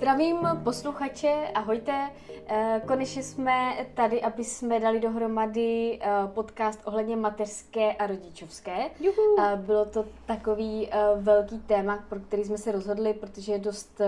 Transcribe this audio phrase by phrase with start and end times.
[0.00, 2.10] Zdravím posluchače, ahojte.
[2.46, 8.90] Eh, konečně jsme tady, aby jsme dali dohromady eh, podcast ohledně mateřské a rodičovské.
[9.00, 9.36] Juhu.
[9.38, 14.00] Eh, Bylo to takový velký téma, pro který jsme se rozhodli, protože je dost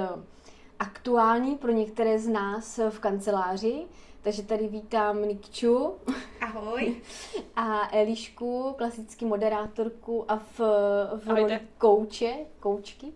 [0.78, 3.84] aktuální pro některé z nás v kanceláři.
[4.22, 5.94] Takže tady vítám Nikču.
[6.40, 6.96] Ahoj.
[7.56, 10.60] A Elišku, klasický moderátorku a v,
[11.24, 13.12] v roli kouče, koučky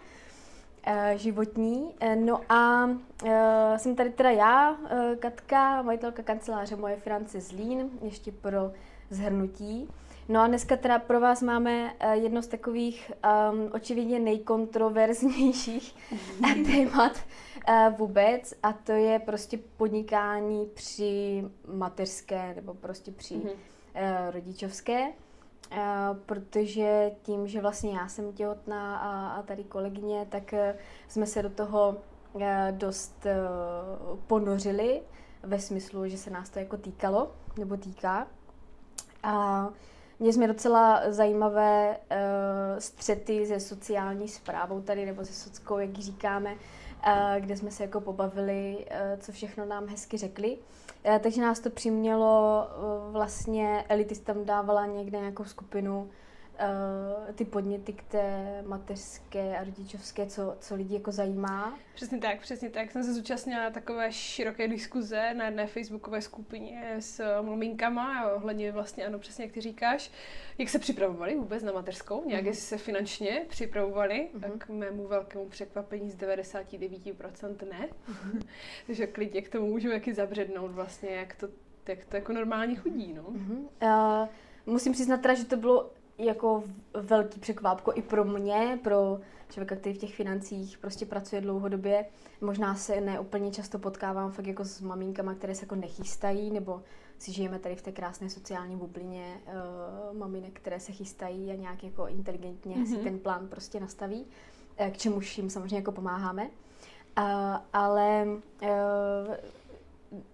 [1.16, 1.95] životní.
[2.00, 2.91] Eh, No a
[3.27, 8.72] eh, jsem tady teda já, eh, Katka, majitelka kanceláře Moje finance Zlín, ještě pro
[9.11, 9.89] zhrnutí.
[10.29, 13.13] No a dneska teda pro vás máme eh, jedno z takových
[13.53, 15.94] um, očividně nejkontroverznějších
[16.50, 17.13] eh, témat
[17.68, 23.49] eh, vůbec a to je prostě podnikání při mateřské nebo prostě při Mhm.
[23.94, 25.07] eh, rodičovské.
[25.70, 25.79] Eh,
[26.26, 30.76] protože tím, že vlastně já jsem těhotná a, a tady kolegyně, tak eh,
[31.08, 31.96] jsme se do toho
[32.41, 33.27] eh, dost
[34.27, 35.02] ponořili
[35.42, 38.26] ve smyslu, že se nás to jako týkalo nebo týká.
[39.22, 39.68] A
[40.18, 41.96] měli jsme docela zajímavé
[42.78, 46.56] střety se sociální zprávou tady, nebo se sockou, jak ji říkáme,
[47.38, 48.86] kde jsme se jako pobavili,
[49.19, 50.58] co všechno nám hezky řekli.
[51.06, 52.66] Uh, takže nás to přimělo,
[53.06, 56.10] uh, vlastně Elitis tam dávala někde nějakou skupinu
[56.60, 61.78] uh, ty podněty k té mateřské a rodičovské, co, co lidi jako zajímá.
[61.94, 62.90] Přesně tak, přesně tak.
[62.92, 69.18] Jsem se zúčastnila takové široké diskuze na jedné facebookové skupině s maminkama ohledně vlastně, ano,
[69.18, 70.10] přesně jak ty říkáš,
[70.58, 72.48] jak se připravovali vůbec na mateřskou, nějak Mhm.
[72.48, 74.41] jestli se finančně připravovali, Mhm.
[74.42, 77.88] tak k mému velkému překvapení z 99% ne.
[78.86, 81.48] Takže klidně k tomu můžeme taky zabřednout vlastně, jak to,
[81.88, 83.24] jak to jako normálně chodí, no.
[83.28, 83.68] Mhm.
[83.82, 84.28] Uh,
[84.66, 86.64] musím přiznat teda, že to bylo jako
[86.95, 92.06] velký překvápko i pro mě, pro člověka, který v těch financích prostě pracuje dlouhodobě.
[92.41, 96.83] Možná se ne úplně často potkávám fakt jako s maminkama, které se jako nechystají, nebo
[97.19, 101.84] si žijeme tady v té krásné sociální bublině uh, maminek, které se chystají a nějak
[101.84, 102.87] jako inteligentně mm-hmm.
[102.87, 103.05] si Mhm.
[103.05, 104.26] ten plán prostě nastaví,
[104.76, 106.50] eh, k čemuž jim samozřejmě jako pomáháme.
[107.19, 107.25] Uh,
[107.72, 108.26] ale
[108.62, 108.69] uh,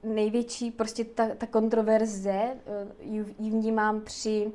[0.03, 2.56] největší prostě ta, ta kontroverze, eh,
[3.00, 4.53] ji ji vnímám při,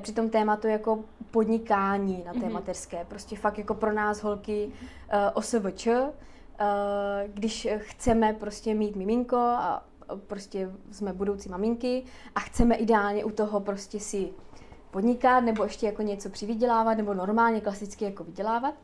[0.00, 2.52] při tom tématu jako podnikání na té Mhm.
[2.52, 3.04] mateřské.
[3.04, 5.94] Prostě fakt jako pro nás holky uh, OSVČ, uh,
[7.26, 13.30] když chceme prostě mít miminko a a prostě jsme budoucí maminky a chceme ideálně u
[13.30, 14.32] toho prostě si
[14.90, 18.74] podnikat nebo ještě jako něco přivydělávat nebo normálně klasicky jako vydělávat,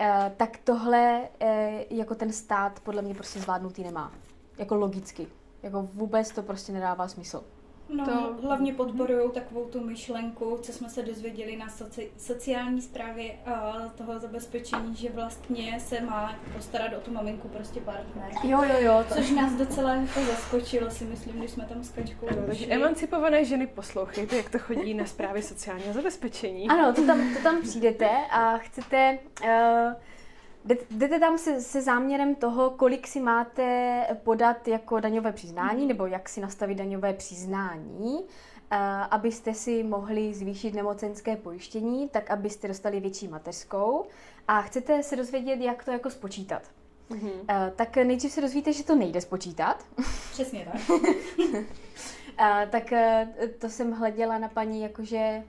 [0.00, 4.12] eh, tak tohle eh, jako ten stát podle mě prostě zvládnutý nemá.
[4.58, 5.26] Jako logicky.
[5.62, 7.44] Jako vůbec to prostě nedává smysl.
[7.88, 13.32] No, To- hlavně podporují takovou tu myšlenku, co jsme se dozvěděli na soci, sociální správě
[13.46, 18.30] uh, toho zabezpečení, že vlastně se má postarat o tu maminku prostě partner.
[18.44, 19.04] Jo, jo, jo.
[19.08, 19.14] To...
[19.14, 23.66] Což nás docela jako zaskočilo, si myslím, když jsme tam s Kačkou takže emancipované ženy
[23.66, 26.68] poslouchejte, jak to chodí na správě sociálního zabezpečení.
[26.68, 29.18] Ano, to tam, to tam přijdete a chcete...
[29.44, 29.92] Uh,
[30.90, 36.28] Jdete tam se, se záměrem toho, kolik si máte podat jako daňové přiznání, nebo jak
[36.28, 38.24] si nastavit daňové přiznání,
[38.70, 38.76] eh,
[39.10, 44.04] abyste si mohli zvýšit nemocenské pojištění, tak abyste dostali větší mateřskou.
[44.48, 46.62] A chcete se dozvědět, jak to jako spočítat.
[47.10, 47.30] Mhm.
[47.48, 49.84] Eh, Tak nejdřív se dozvíte, že to nejde spočítat.
[50.30, 51.00] Přesně tak.
[52.38, 53.28] A, tak eh,
[53.58, 55.44] to jsem hleděla na paní, jakože,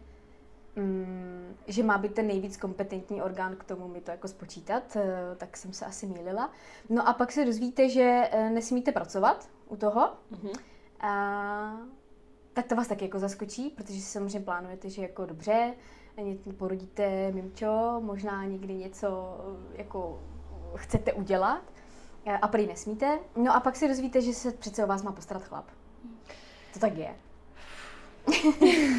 [0.77, 5.35] mm, že má být ten nejvíc kompetentní orgán k tomu mi to jako spočítat, eh,
[5.37, 6.51] tak jsem se asi mýlila.
[6.89, 10.49] No a pak se dozvíte, že eh, nesmíte pracovat u toho, Mhm.
[10.99, 11.77] a,
[12.53, 15.73] tak to vás taky jako zaskočí, protože si samozřejmě plánujete, že jako dobře,
[16.57, 19.37] porodíte mimčo, možná někdy něco
[19.73, 20.19] eh, jako
[20.75, 21.61] chcete udělat
[22.41, 23.19] a prý nesmíte.
[23.35, 25.65] No a pak se dozvíte, že se přece o vás má postarat chlap.
[26.73, 27.15] To tak je.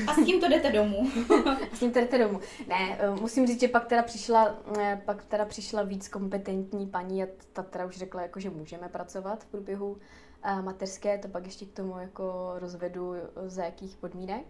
[0.07, 1.11] A s tím to jdete domů.
[1.73, 2.41] S tím to jdete domů.
[2.69, 7.23] Ne, eh, musím říct, že pak teda přišla, eh, pak teda přišla víc kompetentní paní
[7.23, 9.97] a ta teda už řekla, jako, že můžeme pracovat v průběhu
[10.43, 13.15] eh, mateřské, to pak ještě k tomu jako rozvedu,
[13.47, 14.45] za jakých podmínek.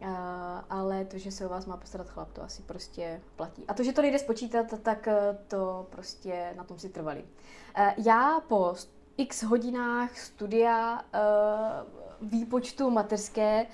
[0.00, 0.06] Eh,
[0.70, 3.64] ale to, že se o vás má postarat chlap, to asi prostě platí.
[3.68, 5.08] A to, že to nejde spočítat, tak
[5.48, 7.24] to prostě na tom si trvali.
[7.76, 8.74] Eh, Já po
[9.16, 11.18] x hodinách studia eh,
[12.22, 13.66] výpočtu mateřské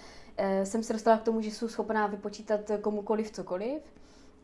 [0.65, 3.83] jsem se dostala k tomu, že jsou schopná vypočítat komukoliv cokoliv.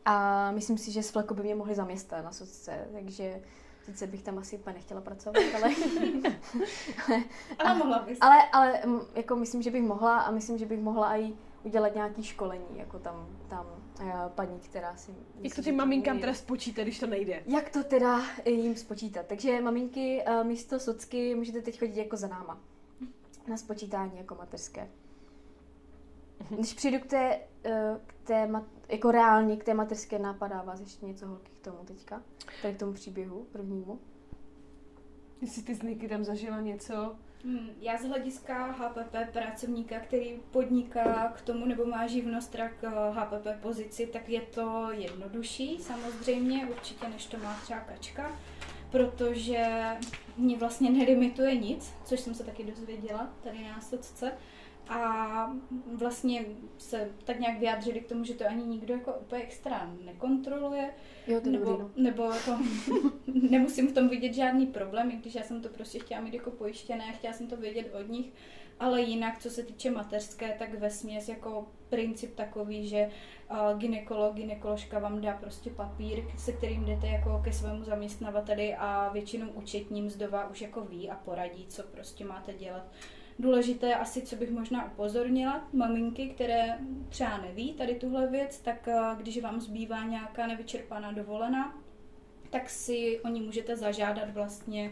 [0.05, 3.41] A myslím si, že s Fleku by mě mohli zaměstnat na socce, takže
[3.85, 5.75] sice bych tam asi úplně nechtěla pracovat, ale,
[7.59, 8.17] Ale mohla bys.
[8.21, 11.33] ale, ale mm, jako myslím, že bych mohla a myslím, že bych mohla i
[11.63, 13.65] udělat nějaký školení, jako tam, tam
[14.01, 15.11] uh, paní, která si...
[15.39, 17.43] Jak to těm maminkám teda spočítat, když to nejde?
[17.45, 19.25] Jak to teda jim spočítat?
[19.25, 22.59] Takže maminky uh, místo socky můžete teď chodit jako za náma.
[23.47, 24.89] Na spočítání jako mateřské.
[26.49, 27.71] Když přijdu k té, uh,
[28.07, 31.77] k té mat, jako reálně k té mateřské, napadá vás ještě něco holky k tomu
[31.85, 32.21] teďka?
[32.61, 33.99] Tady k tomu příběhu prvnímu?
[35.41, 37.15] Jestli ty zniky tam zažila něco?
[37.43, 43.61] Hmm, já z hlediska HPP pracovníka, který podniká k tomu nebo má živnost k HPP
[43.61, 48.31] pozici, tak je to jednodušší samozřejmě, určitě než to má třeba kačka,
[48.91, 49.65] protože
[50.37, 54.31] mě vlastně nelimituje nic, což jsem se taky dozvěděla tady na socce
[54.89, 55.53] a
[55.93, 56.45] vlastně
[56.77, 60.93] se tak nějak vyjádřili k tomu, že to ani nikdo jako úplně extra nekontroluje.
[61.27, 61.89] Jo, to nebo, dobrý, no.
[61.95, 62.57] nebo jako
[63.49, 66.51] nemusím v tom vidět žádný problém, i když já jsem to prostě chtěla mít jako
[66.51, 68.33] pojištěné chtěla jsem to vědět od nich.
[68.79, 73.09] Ale jinak, co se týče mateřské, tak ve směs jako princip takový, že
[73.51, 79.09] uh, ginekolog, ginekoložka vám dá prostě papír, se kterým jdete jako ke svému zaměstnavateli a
[79.13, 82.91] většinou účetním mzdová už jako ví a poradí, co prostě máte dělat.
[83.39, 86.77] Důležité asi, co bych možná upozornila, maminky, které
[87.09, 91.77] třeba neví tady tuhle věc, tak eh, když vám zbývá nějaká nevyčerpaná dovolená,
[92.49, 94.91] tak si o ní můžete zažádat vlastně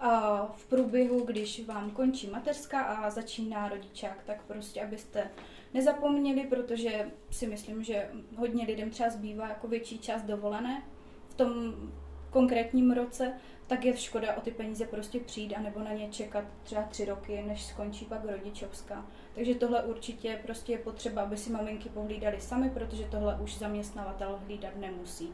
[0.00, 0.06] eh,
[0.52, 5.30] v průběhu, když vám končí mateřská a začíná rodičák, tak prostě abyste
[5.74, 10.82] nezapomněli, protože si myslím, že hodně lidem třeba zbývá jako větší část dovolené
[11.28, 11.74] v tom
[12.30, 13.32] konkrétním roce,
[13.70, 17.04] tak je škoda o ty peníze prostě přijít a nebo na ně čekat třeba tři
[17.04, 19.06] roky, než skončí pak rodičovská.
[19.34, 24.40] Takže tohle určitě prostě je potřeba, aby si maminky pohlídali sami, protože tohle už zaměstnavatel
[24.46, 25.32] hlídat nemusí.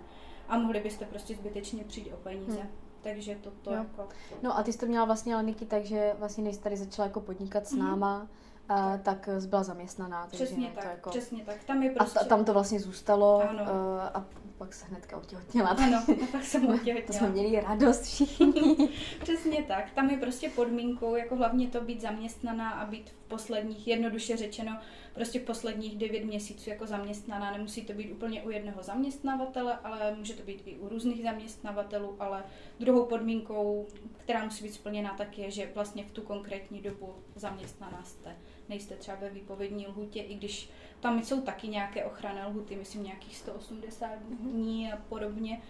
[0.48, 2.60] A mohli byste prostě zbytečně přijít o peníze.
[2.60, 2.70] Hmm.
[3.02, 3.76] Takže toto jo.
[3.76, 4.08] jako...
[4.42, 7.66] No a ty jsi to měla vlastně Aleniky, takže vlastně nejsi tady začala jako podnikat
[7.66, 7.84] s mhm.
[7.84, 8.22] náma.
[8.22, 10.26] Mm-hmm a, tak byla zaměstnaná.
[10.26, 11.10] Přesně tak, to jako...
[11.10, 11.64] přesně tak.
[11.64, 12.18] Tam je prostě...
[12.18, 13.62] A tam to vlastně zůstalo ano.
[14.14, 14.24] a
[14.58, 15.68] pak se hnedka otěhotněla.
[15.68, 17.06] Ano, a pak jsem otěhotněla.
[17.06, 18.88] To jsme měli radost všichni.
[19.22, 19.90] Přesně tak.
[19.90, 24.78] Tam je prostě podmínkou, jako hlavně to být zaměstnaná a být v posledních, jednoduše řečeno,
[25.16, 27.52] prostě posledních devět měsíců jako zaměstnaná.
[27.52, 32.16] Nemusí to být úplně u jednoho zaměstnavatele, ale může to být i u různých zaměstnavatelů,
[32.18, 32.44] ale
[32.80, 33.86] druhou podmínkou,
[34.16, 38.36] která musí být splněna, tak je, že vlastně v tu konkrétní dobu zaměstnaná jste.
[38.68, 40.70] Nejste třeba ve výpovědní lhutě, i když
[41.00, 44.10] tam jsou taky nějaké ochranné lhuty, myslím nějakých 180
[44.40, 45.62] dní a podobně.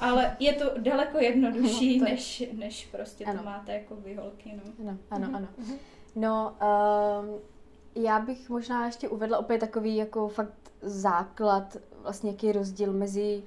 [0.00, 3.38] Ale je to daleko jednodušší, no, než, než prostě ano.
[3.38, 4.60] to máte jako vy holky.
[4.78, 4.90] No.
[5.10, 5.48] Ano, ano, ano.
[5.58, 5.78] Mhm.
[6.16, 6.56] No,
[7.22, 7.53] um,
[7.94, 13.42] já bych možná ještě uvedla opět takový jako fakt základ, vlastně jaký je rozdíl mezi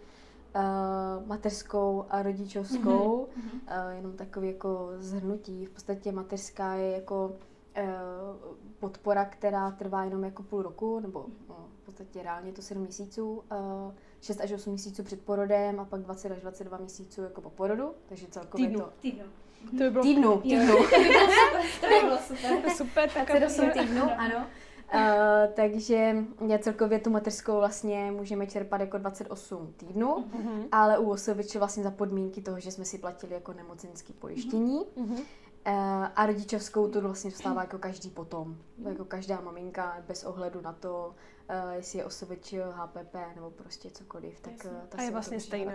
[0.55, 3.27] uh, mateřskou a rodičovskou.
[3.27, 3.85] Mm-hmm.
[3.85, 5.65] Uh, jenom takový jako zhrnutí.
[5.65, 11.67] V podstatě mateřská je jako uh, podpora, která trvá jenom jako půl roku, nebo no,
[11.81, 16.01] v podstatě reálně to 7 měsíců, uh, 6 až 8 měsíců před porodem a pak
[16.01, 18.91] 20 až 22 měsíců jako po porodu, takže celkově týdnu, to...
[19.01, 19.25] Týdnu.
[19.71, 20.75] To by bylo týdnu, týdnu.
[21.81, 22.69] to by bylo super.
[22.69, 24.45] super, tak 28 týdnů, ano.
[24.93, 26.15] Uh, takže
[26.59, 30.67] celkově tu mateřskou vlastně můžeme čerpat jako 28 týdnů, uh-huh.
[30.71, 34.79] ale u osobiče vlastně za podmínky toho, že jsme si platili jako nemocenský pojištění.
[34.79, 35.19] Uh-huh.
[35.67, 38.57] Uh, a rodičovskou tu vlastně dostává jako každý potom.
[38.89, 41.15] Jako každá maminka bez ohledu na to,
[41.49, 44.39] uh, jestli je osobič HPP nebo prostě cokoliv.
[44.39, 45.73] Tak, uh, ta a je vlastně stejná.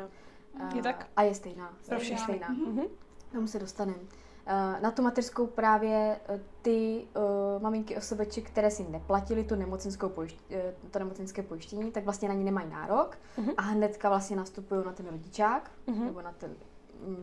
[0.55, 1.07] Uh, je tak?
[1.17, 1.77] A je stejná.
[1.89, 2.23] Pro stejná.
[2.23, 2.49] stejná.
[2.49, 2.89] Uh-huh.
[3.33, 3.99] Tomu se dostaneme.
[4.47, 10.09] Eh, na tu mateřskou právě eh, ty uh, maminky osobeči, které si neplatili tu nemocenskou
[10.09, 10.39] pojišť,
[10.91, 13.55] to nemocenské pojištění, tak vlastně na ní nemají nárok uh-huh.
[13.57, 16.05] a hnedka vlastně nastupují na ten rodičák uh-huh.
[16.05, 16.55] nebo na ten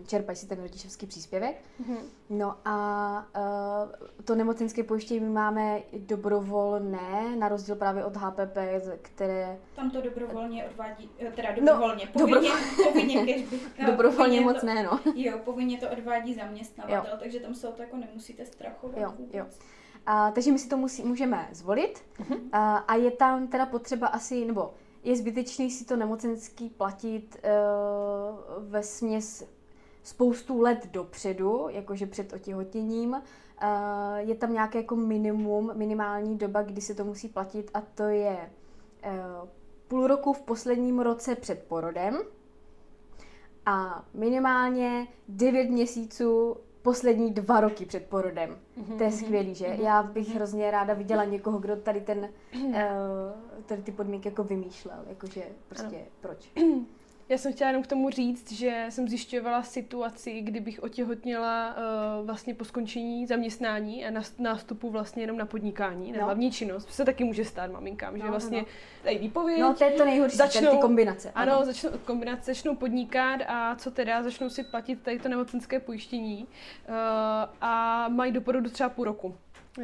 [0.07, 1.55] čerpají si ten rodičovský příspěvek.
[1.81, 1.98] Mm-hmm.
[2.29, 8.57] No a uh, to nemocenské pojištění máme dobrovolné, na rozdíl právě od HPP,
[9.01, 9.57] které...
[9.75, 14.65] Tam to dobrovolně odvádí, eh, teda dobrovolně, no, povinně, dobrovolně, povinně cashback, Dobrovolně moc to,
[14.65, 15.00] ne, no.
[15.15, 17.17] Jo, povinně to odvádí zaměstnavatel, jo.
[17.19, 19.33] takže tam se o to jako nemusíte strachovat jo, vůbec.
[19.33, 19.45] Jo.
[20.05, 22.39] A, takže my si to musí, můžeme zvolit mm-hmm.
[22.51, 28.63] a, a je tam teda potřeba asi, nebo je zbytečný si to nemocenský platit uh,
[28.69, 29.43] ve směs
[30.03, 33.22] spoustu let dopředu, jakože před otěhotěním.
[33.62, 33.68] Eh,
[34.18, 38.50] je tam nějaké jako minimum, minimální doba, kdy se to musí platit a to je
[39.03, 39.20] eh,
[39.88, 42.20] půl roku v posledním roce před porodem
[43.65, 48.50] a minimálně 9 měsíců poslední dva roky před porodem.
[48.77, 49.65] Mm-hmm, to je mhm, skvělý, že?
[49.65, 50.36] Mm-hmm, Já bych mm-hmm.
[50.36, 52.29] hrozně ráda viděla někoho, kdo tady ten,
[52.63, 52.74] uh,
[53.65, 56.06] tady ty podmínky jako vymýšlel, jakože prostě ano.
[56.22, 56.50] proč.
[57.29, 62.53] Já jsem chtěla jenom k tomu říct, že jsem zjišťovala situaci, kdybych otěhotněla uh, vlastně
[62.53, 66.25] po skončení zaměstnání a nástupu vlastně jenom na podnikání, na no.
[66.25, 66.86] hlavní činnost.
[66.86, 68.65] To se taky může stát maminkám, no, že vlastně no.
[69.03, 69.59] tady výpověď.
[69.59, 71.31] No to je to nejhorší, začnou, ty kombinace.
[71.36, 75.79] Ano, ano začnou, kombinace, začnou podnikat a co teda, začnou si platit tady to nemocenské
[75.79, 76.95] pojištění uh,
[77.62, 79.36] a mají do porodu třeba půl roku.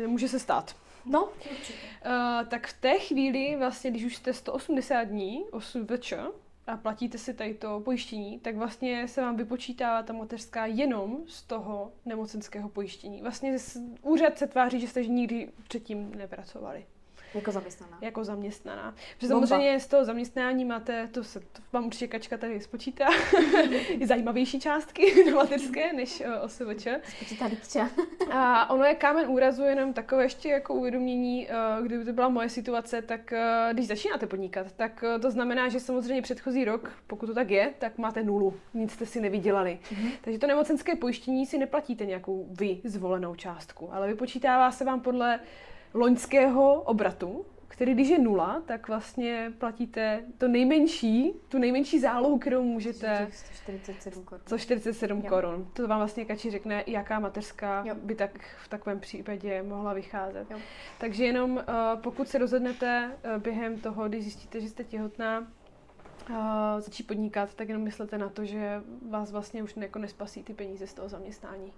[0.08, 0.76] Může se stát.
[1.06, 1.30] No,
[2.06, 6.14] Uh, tak v té chvíli, vlastně, když už jste 180 dní OSVČ
[6.68, 11.44] a platíte si tady to pojištění, tak vlastně se vám vypočítává ta mateřská jenom z
[11.44, 13.22] toho nemocenského pojištění.
[13.22, 13.58] Vlastně
[14.02, 16.86] úřad se tváří, že jste nikdy předtím nepracovali.
[17.36, 17.98] Jako zaměstnaná.
[18.02, 18.96] Jako zaměstnaná.
[19.16, 23.08] Protože samozřejmě z toho zaměstnání máte, to se to vám určitě Kačka tady spočítá,
[23.90, 26.88] i zajímavější částky na mateřské než uh, OSVČ.
[27.18, 27.50] Spočítá
[28.32, 31.48] A ono je kámen úrazu jenom takové ještě jako uvědomění,
[31.80, 35.70] uh, kdyby to byla moje situace, tak uh, když začínáte podnikat, tak uh, to znamená,
[35.70, 38.54] že samozřejmě předchozí rok, pokud to tak je, tak máte nulu.
[38.74, 39.80] Nic jste si nevydělali.
[39.84, 40.12] Mm-hmm.
[40.22, 45.40] Takže to nemocenské pojištění si neplatíte nějakou vy zvolenou částku, ale vypočítává se vám podle
[45.96, 52.64] loňského obratu, který když je nula, tak vlastně platíte to nejmenší, tu nejmenší zálohu, kterou
[52.64, 53.28] můžete...
[53.32, 54.42] 147 korun.
[54.46, 55.68] 147 korun.
[55.74, 57.96] To vám vlastně Kači řekne, jaká mateřská jo.
[57.96, 60.52] by tak v takovém případě mohla vycházet.
[60.52, 60.58] Jo.
[60.98, 61.64] Takže jenom uh,
[62.02, 66.36] pokud se rozhodnete uh, během toho, když zjistíte, že jste těhotná, uh,
[66.80, 70.88] začít podnikat, tak jenom myslete na to, že vás vlastně už jako nespasí ty peníze
[70.88, 71.74] z toho zaměstnání.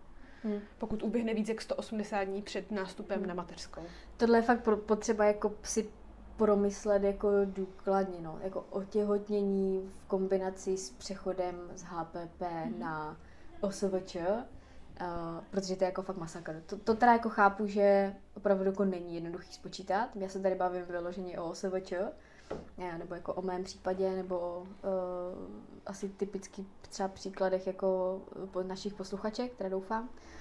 [0.48, 0.60] Hmm.
[0.78, 3.28] Pokud uběhne víc jak 180 dní před nástupem hmm.
[3.28, 3.82] na mateřskou.
[4.18, 5.90] Tohle je fakt potřeba jako si
[6.38, 8.40] promyslet jako důkladně, no.
[8.44, 12.80] Jako otěhotnění v kombinaci s přechodem z HPP hmm.
[12.80, 13.18] na
[13.62, 14.24] OSVČ, uh,
[15.52, 16.64] protože to je jako fakt masakr.
[16.66, 20.10] To, to teda jako chápu, že opravdu jako není jednoduchý spočítat.
[20.16, 21.94] Já se tady bavím vyloženě o OSVČ,
[22.78, 24.68] ne, nebo jako o mém případě, nebo o uh,
[25.86, 28.22] asi typický třeba příkladech jako
[28.64, 30.04] našich posluchaček, které doufám.
[30.04, 30.37] Uh,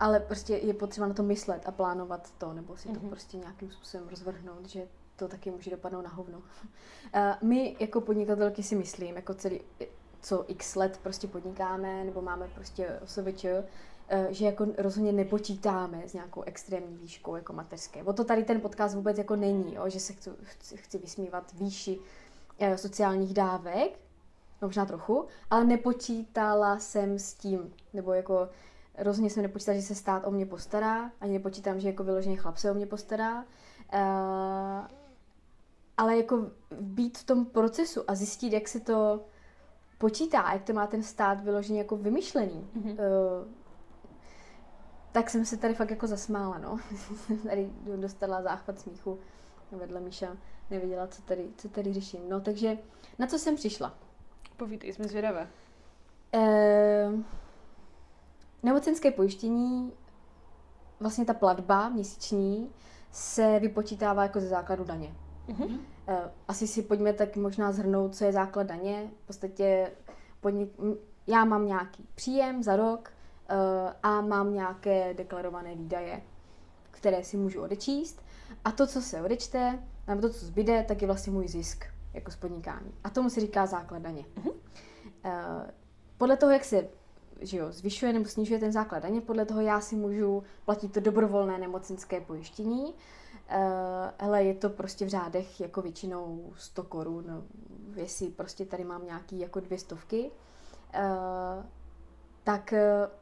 [0.00, 3.08] ale prostě je potřeba na to myslet a plánovat to, nebo si to mm-hmm.
[3.08, 6.38] prostě nějakým způsobem rozvrhnout, že to taky může dopadnout na hovno.
[6.38, 6.44] Uh,
[7.48, 9.60] my jako podnikatelky si myslím, jako celý,
[10.22, 13.50] co x let prostě podnikáme, nebo máme prostě osobeč, uh,
[14.30, 18.02] že jako rozhodně nepočítáme s nějakou extrémní výškou jako mateřské.
[18.02, 21.52] O to tady ten podcast vůbec jako není, jo, že se chci, chci, chci vysmívat
[21.52, 21.98] výši
[22.76, 23.98] sociálních dávek,
[24.62, 28.48] no možná trochu, ale nepočítala jsem s tím, nebo jako
[28.98, 32.56] rozhodně jsem nepočítala, že se stát o mě postará, ani nepočítám, že jako vyloženě chlap
[32.56, 33.44] se o mě postará.
[33.94, 34.86] Uh,
[35.96, 39.20] ale jako být v tom procesu a zjistit, jak se to
[39.98, 42.70] počítá, jak to má ten stát vyloženě jako vymyšlený.
[42.76, 42.90] Mm-hmm.
[42.90, 43.48] Uh,
[45.12, 46.78] tak jsem se tady fakt jako zasmála, no.
[47.48, 49.18] tady dostala záchvat smíchu
[49.72, 50.36] vedle Míša,
[50.70, 52.20] nevěděla, co tady, co tady řeším.
[52.28, 52.78] No, takže
[53.18, 53.94] na co jsem přišla?
[54.56, 55.48] Povídej, jsme zvědavé.
[56.34, 57.22] Uh,
[58.62, 59.92] Nemocenské pojištění,
[61.00, 62.70] vlastně ta platba měsíční,
[63.12, 65.14] se vypočítává jako ze základu daně.
[65.48, 65.78] Mm-hmm.
[66.48, 69.10] Asi si pojďme tak možná zhrnout, co je základ daně.
[69.24, 69.90] V podstatě
[70.40, 70.72] podnik,
[71.26, 73.12] já mám nějaký příjem za rok
[73.48, 73.54] eh,
[74.02, 76.22] a mám nějaké deklarované výdaje,
[76.90, 78.22] které si můžu odečíst.
[78.64, 82.30] A to, co se odečte, nebo to, co zbyde, tak je vlastně můj zisk jako
[82.30, 82.94] z podnikání.
[83.04, 84.24] A tomu se říká základ daně.
[84.36, 84.52] Mm-hmm.
[86.18, 86.88] Podle toho, jak se
[87.40, 91.00] že jo, zvyšuje nebo snižuje ten základ daně, podle toho já si můžu platit to
[91.00, 92.84] dobrovolné nemocenské pojištění.
[92.84, 93.56] Uh,
[94.18, 97.44] hele, je to prostě v řádech jako většinou 100 korun,
[97.96, 100.30] jestli prostě tady mám nějaký jako dvě stovky,
[100.94, 101.64] uh,
[102.44, 103.12] tak uh,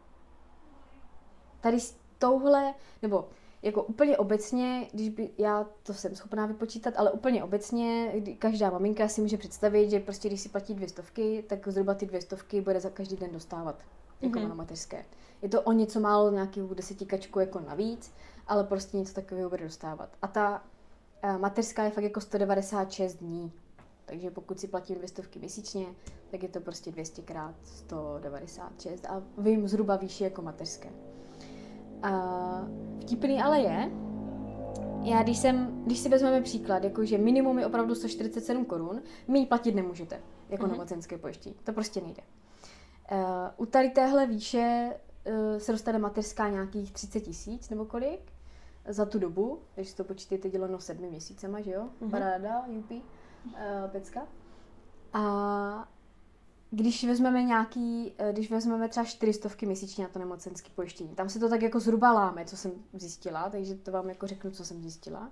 [1.61, 3.29] tady s touhle, nebo
[3.63, 8.71] jako úplně obecně, když by, já to jsem schopná vypočítat, ale úplně obecně, kdy každá
[8.71, 12.21] maminka si může představit, že prostě když si platí dvě stovky, tak zhruba ty dvě
[12.21, 13.83] stovky bude za každý den dostávat
[14.21, 14.49] jako mm-hmm.
[14.49, 15.05] na mateřské.
[15.43, 18.13] Je to o něco málo nějakých desetičku jako navíc,
[18.47, 20.09] ale prostě něco takového bude dostávat.
[20.23, 20.63] A ta
[21.25, 23.53] uh, mateřská je fakt jako 196 dní.
[24.05, 25.87] Takže pokud si platím dvě stovky měsíčně,
[26.31, 30.89] tak je to prostě 200 krát 196 a vím zhruba výši jako mateřské.
[32.05, 33.91] Uh, vtipný ale je,
[35.03, 39.39] já když, jsem, když si vezmeme příklad, jako že minimum je opravdu 147 korun, my
[39.39, 40.71] ji platit nemůžete jako mm-hmm.
[40.71, 41.55] nemocenské pojištění.
[41.65, 42.23] To prostě nejde.
[43.13, 43.19] Uh,
[43.57, 48.33] u tady téhle výše uh, se dostane mateřská nějakých 30 tisíc nebo kolik
[48.89, 51.89] za tu dobu, takže to počítejte děleno sedmi měsícema, že jo?
[52.03, 52.11] Mm-hmm.
[52.11, 53.03] Paráda, UP, uh,
[53.87, 54.27] pecka.
[55.13, 55.89] A
[56.71, 61.49] když vezmeme nějaký, když vezmeme třeba čtyřistovky měsíčně na to nemocenské pojištění, tam se to
[61.49, 65.31] tak jako zhruba láme, co jsem zjistila, takže to vám jako řeknu, co jsem zjistila.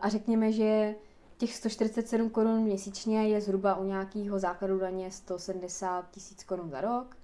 [0.00, 0.94] A řekněme, že
[1.40, 7.16] těch 147 korun měsíčně je zhruba u nějakého základu daně 170 tisíc korun za rok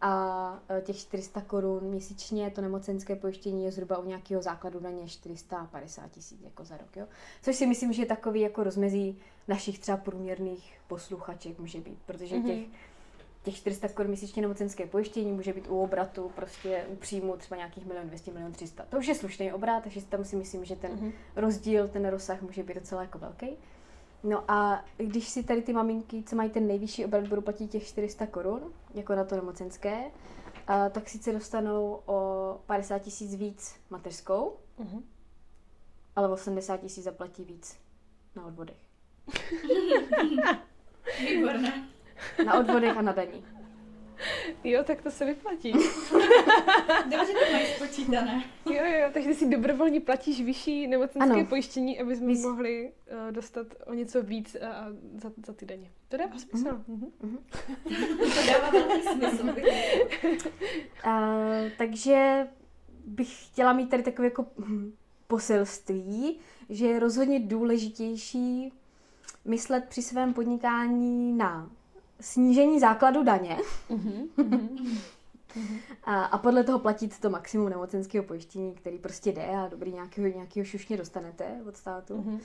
[0.00, 5.08] a e, těch 400 korun měsíčně to nemocenské pojištění je zhruba u nějakého základu daně
[5.08, 6.96] 450 tisíc jako za rok.
[6.96, 7.06] Jo?
[7.42, 12.36] Což si myslím, že je takový jako rozmezí našich třeba průměrných posluchaček může být, protože
[12.36, 12.66] mm-hmm.
[13.42, 17.56] Těch těch 400 korun měsíčně nemocenské pojištění může být u obratu, prostě u příjmu třeba
[17.56, 18.84] nějakých milion 200, milion 300.
[18.84, 21.12] To už je slušný obrat, takže tam si myslím, že ten mm-hmm.
[21.36, 23.46] rozdíl, ten rozsah může být docela jako velký.
[24.22, 27.86] No a když si tady ty maminky, co mají ten nejvyšší obrat, budou platit těch
[27.86, 30.10] 400 korun, jako na to nemocenské,
[30.66, 35.02] a, tak sice dostanou o 50 tisíc víc mateřskou, mm-hmm.
[36.16, 37.78] ale o 80 tisíc zaplatí víc
[38.36, 38.76] na odvodech.
[41.20, 41.99] Výborné.
[42.44, 43.44] Na odvodech a na daní.
[44.64, 45.72] Jo, tak to se vyplatí.
[47.10, 48.44] Dobře to máš spočítané.
[48.66, 51.46] Jo, jo, takže ty si dobrovolně platíš vyšší nemocenské ano.
[51.46, 52.42] pojištění, aby jsme Vys...
[52.42, 55.90] mohli uh, dostat o něco víc uh, za, za ty daně.
[56.08, 56.68] To dává smysl.
[56.68, 57.10] Mm-hmm.
[57.22, 57.38] Mm-hmm.
[58.34, 59.44] to dává velký smysl.
[61.06, 62.48] uh, takže
[63.06, 64.46] bych chtěla mít tady takové jako
[65.26, 68.72] poselství, že je rozhodně důležitější
[69.44, 71.70] myslet při svém podnikání na
[72.20, 73.56] snížení základu daně
[73.90, 74.98] mm-hmm.
[76.04, 80.28] a, a podle toho platit to maximum nemocenského pojištění, který prostě jde a dobrý nějakého,
[80.28, 82.40] nějakého šušně dostanete od státu, mm-hmm.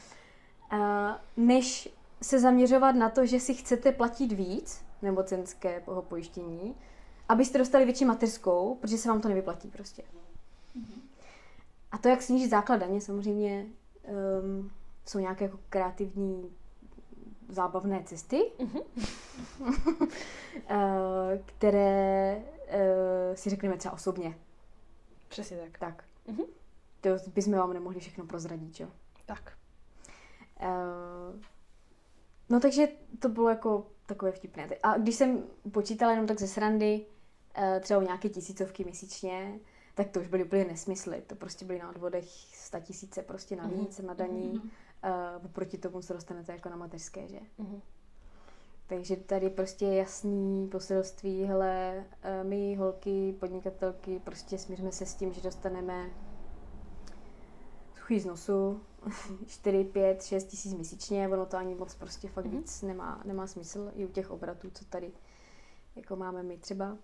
[0.70, 1.90] a, než
[2.22, 6.76] se zaměřovat na to, že si chcete platit víc nemocenského pojištění,
[7.30, 10.04] abyste dostali větší mateřskou, protože se vám to nevyplatí prostě.
[10.78, 11.02] Mm-hmm.
[11.92, 13.66] A to, jak snížit základ daně, samozřejmě
[14.42, 14.72] um,
[15.06, 16.52] jsou nějaké jako kreativní
[17.50, 18.84] zábavné cesty, mm-hmm.
[21.46, 24.38] které uh, si řekneme třeba osobně.
[25.28, 25.78] Přesně tak.
[25.78, 26.04] Tak.
[26.28, 26.46] Mm-hmm.
[27.02, 28.88] To bychom vám nemohli všechno prozradit, jo?
[29.26, 29.58] Tak.
[30.62, 31.40] Uh,
[32.50, 32.88] no takže
[33.20, 34.70] to bylo jako takové vtipné.
[34.84, 37.06] A když jsem počítala jenom tak ze srandy,
[37.80, 39.60] třeba o nějaké tisícovky měsíčně,
[39.96, 41.24] tak to už byly úplně nesmysly.
[41.28, 44.06] To prostě byly na odvodech 100 tisíce prostě navíc mm-hmm.
[44.06, 44.54] na daní.
[44.54, 44.70] Mm-hmm
[45.04, 47.40] uh, oproti tomu se dostanete jako na mateřské, že?
[47.60, 47.82] Mm-hmm.
[48.88, 55.16] Takže tady prostě je jasný poselství, hele, uh, my holky, podnikatelky, prostě smíříme se s
[55.16, 56.10] tím, že dostaneme
[57.96, 58.82] suchý z nosu,
[59.46, 62.58] 4, 5, 6 tisíc měsíčně, ono to ani moc prostě fakt mm-hmm.
[62.58, 65.12] víc nemá, nemá smysl i u těch obratů, co tady
[65.96, 66.98] jako máme my třeba.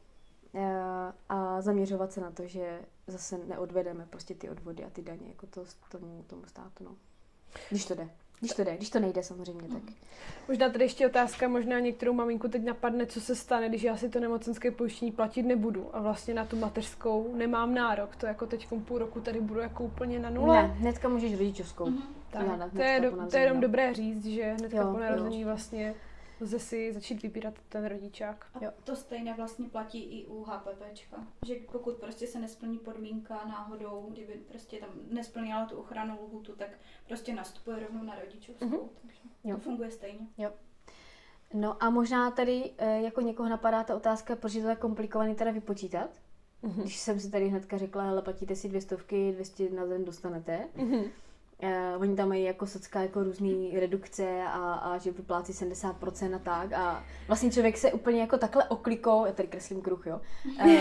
[0.53, 0.63] Uh,
[1.29, 5.47] a zaměřovat se na to, že zase neodvedeme prostě ty odvody a ty daně jako
[5.47, 6.83] to tomu, tomu státu.
[6.83, 6.95] No.
[7.69, 8.09] Když to jde.
[8.39, 9.81] Když to jde, když to nejde samozřejmě, tak.
[10.47, 14.09] Možná tady ještě otázka, možná některou maminku teď napadne, co se stane, když já si
[14.09, 18.15] to nemocenské pojištění platit nebudu a vlastně na tu mateřskou nemám nárok.
[18.15, 20.61] To jako teď půl roku tady budu jako úplně na nule.
[20.61, 21.85] Ne, hnedka můžeš rodičovskou.
[21.85, 22.01] Mm-hmm.
[22.31, 25.93] Tak, to, je do, to je jenom dobré říct, že hnedka jo, po narození vlastně
[26.41, 28.45] lze si začít vybírat ten rodičák.
[28.53, 28.71] A jo.
[28.83, 34.33] to stejně vlastně platí i u HPPčka, že pokud prostě se nesplní podmínka náhodou, kdyby
[34.33, 36.69] prostě tam nesplnila tu ochranu lhutu, tak
[37.07, 38.89] prostě nastupuje rovnou na rodičovskou, mm-hmm.
[39.01, 39.55] takže jo.
[39.55, 40.27] to funguje stejně.
[40.37, 40.51] Jo.
[41.53, 45.35] No a možná tady eh, jako někoho napadá ta otázka, proč je to tak komplikovaný
[45.35, 46.09] teda vypočítat?
[46.63, 46.81] Mm-hmm.
[46.81, 50.69] Když jsem si tady hnedka řekla, hele, platíte si dvě stovky, 200 na den dostanete.
[50.77, 51.09] Mm-hmm
[51.63, 56.39] Uh, oni tam mají jako socka jako různý redukce a, a že vyplácí 70% a
[56.39, 60.21] tak a vlastně člověk se úplně jako takhle oklikou, já tady kreslím kruh, jo,
[60.65, 60.71] uh,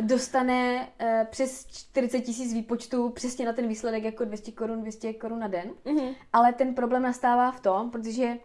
[0.06, 5.38] dostane uh, přes 40 tisíc výpočtů přesně na ten výsledek jako 200 korun, 200 korun
[5.38, 6.14] na den, mm-hmm.
[6.32, 8.36] ale ten problém nastává v tom, protože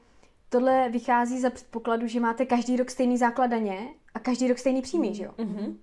[0.50, 4.82] tohle vychází za předpokladu, že máte každý rok stejný základ daně a každý rok stejný
[4.82, 5.14] příjmy, mm-hmm.
[5.14, 5.32] že jo?
[5.38, 5.76] Mm-hmm.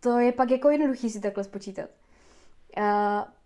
[0.00, 1.90] To je pak jako jednoduchý si takhle spočítat.
[2.78, 2.84] Uh,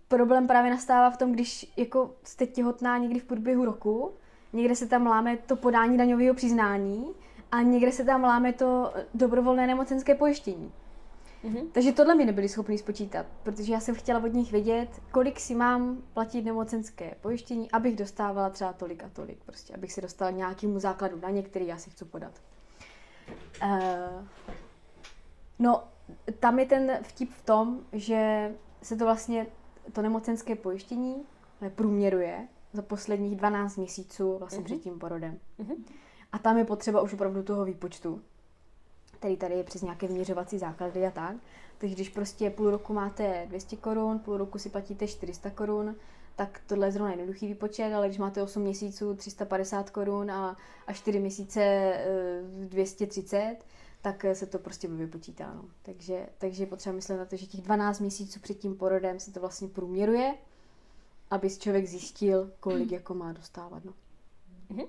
[0.08, 4.12] problém právě nastává v tom, když jako jste těhotná někdy v průběhu roku,
[4.52, 7.06] někde se tam láme to podání daňového přiznání
[7.52, 10.72] a někde se tam láme to dobrovolné nemocenské pojištění.
[11.44, 11.68] Mm-hmm.
[11.72, 15.54] Takže tohle mi nebyli schopni spočítat, protože já jsem chtěla od nich vědět, kolik si
[15.54, 20.78] mám platit nemocenské pojištění, abych dostávala třeba tolik a tolik, prostě, abych se dostala nějakému
[20.78, 22.32] základu daně, který já si chci podat.
[23.62, 24.24] Uh,
[25.58, 25.84] no,
[26.40, 29.46] tam je ten vtip v tom, že se to vlastně
[29.92, 31.22] to nemocenské pojištění
[31.74, 34.64] průměruje za posledních 12 měsíců vlastně uh-huh.
[34.64, 35.38] před tím porodem.
[35.58, 35.76] Uh-huh.
[36.32, 38.20] A tam je potřeba už opravdu toho výpočtu,
[39.18, 41.36] který tady je přes nějaké vyměřovací základy a tak.
[41.78, 45.96] Takže když prostě půl roku máte 200 korun, půl roku si platíte 400 korun,
[46.36, 50.92] tak tohle je zrovna jednoduchý výpočet, ale když máte 8 měsíců 350 korun a, a
[50.92, 51.92] 4 měsíce
[52.68, 53.56] 230, eh,
[54.12, 55.54] tak se to prostě vypočítá.
[55.54, 55.64] No.
[55.82, 59.32] Takže, takže je potřeba myslet na to, že těch 12 měsíců před tím porodem se
[59.32, 60.34] to vlastně průměruje
[61.30, 63.84] aby si člověk zjistil, kolik jako má dostávat.
[63.84, 63.92] No.
[64.68, 64.84] Mhm.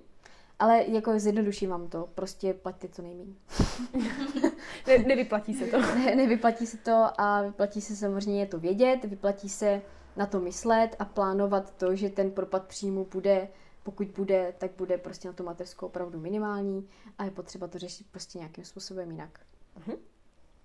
[0.60, 3.34] Ale jako zjednoduším vám to, prostě plaťte co nejméně.
[4.88, 5.82] Ne, nevyplatí se to.
[5.82, 9.82] Ne, nevyplatí se to a vyplatí se samozřejmě to vědět, vyplatí se
[10.16, 13.48] na to myslet a plánovat to, že ten propad příjmu bude,
[13.88, 18.08] pokud bude, tak bude prostě na tu mateřskou opravdu minimální a je potřeba to řešit
[18.12, 19.40] prostě nějakým způsobem jinak.
[19.78, 19.98] Mhm.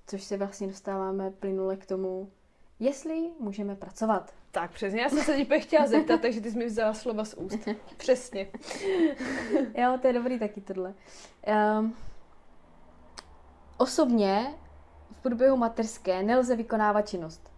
[0.06, 2.32] Což se vlastně dostáváme plynule k tomu,
[2.80, 4.34] jestli můžeme pracovat.
[4.50, 7.34] Tak přesně, já jsem se teď chtěla zeptat, takže ty jsi mi vzala slova z
[7.34, 7.68] úst.
[7.96, 8.48] Přesně.
[9.74, 10.94] Jo, to je dobrý taky tohle.
[11.78, 11.94] Um,
[13.76, 14.54] osobně
[15.12, 17.50] v průběhu mateřské nelze vykonávat činnost.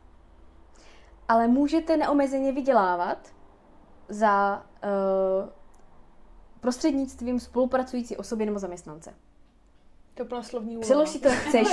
[1.29, 3.34] Ale můžete neomezeně vydělávat
[4.09, 5.49] za uh,
[6.61, 9.14] prostřednictvím spolupracující osoby nebo zaměstnance.
[10.14, 10.83] To plná slovní úloha.
[10.83, 11.69] Přelož si to, jak chceš.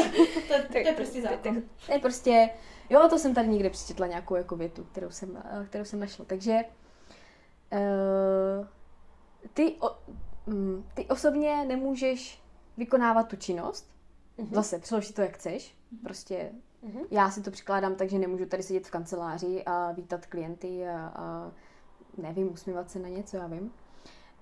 [0.47, 1.61] to, to je prostě zákon.
[1.85, 2.49] To je prostě,
[2.89, 6.25] jo, to jsem tady někde přečetla nějakou jako větu, kterou jsem, eh, kterou jsem našla.
[6.25, 6.59] Takže
[7.71, 8.67] uh,
[9.53, 9.97] ty, o,
[10.45, 12.41] mm, ty osobně nemůžeš
[12.77, 13.91] vykonávat tu činnost,
[14.37, 14.55] Mhm.
[14.55, 15.75] zase přelož si to, jak chceš.
[16.03, 16.99] Prostě Mhm.
[17.11, 21.11] já si to přikládám tak, že nemůžu tady sedět v kanceláři a vítat klienty a,
[21.15, 21.51] a
[22.17, 23.71] nevím, usmívat se na něco, já vím.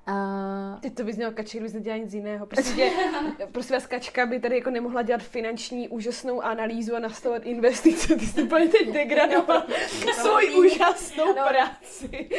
[0.07, 2.45] A, Ty to vyznělo kaček, kdybys nedělala nic jiného.
[2.45, 2.91] Prostě,
[3.51, 8.15] prostě vás kačka by tady jako nemohla dělat finanční úžasnou analýzu a nastavovat investice.
[8.15, 9.65] Ty jsi úplně teď degradovala
[10.21, 11.33] svoji úžasnou No.
[11.49, 12.29] práci.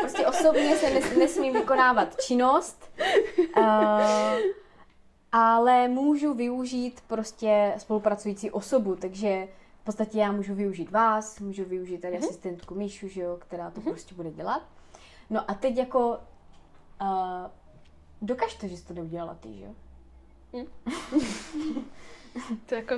[0.00, 2.90] prostě osobně se nes, nesmím vykonávat činnost,
[3.56, 3.62] uh,
[5.32, 9.48] ale můžu využít prostě spolupracující osobu, takže
[9.84, 12.24] v podstatě já můžu využít vás, můžu využít tady Mhm.
[12.24, 14.62] asistentku Míšu, že jo, která to prostě bude dělat.
[15.30, 16.08] No a teď jako
[17.00, 17.06] uh,
[18.22, 19.74] dokaž to, že jsi to neudělala ty, že jo?
[22.66, 22.94] To je jako...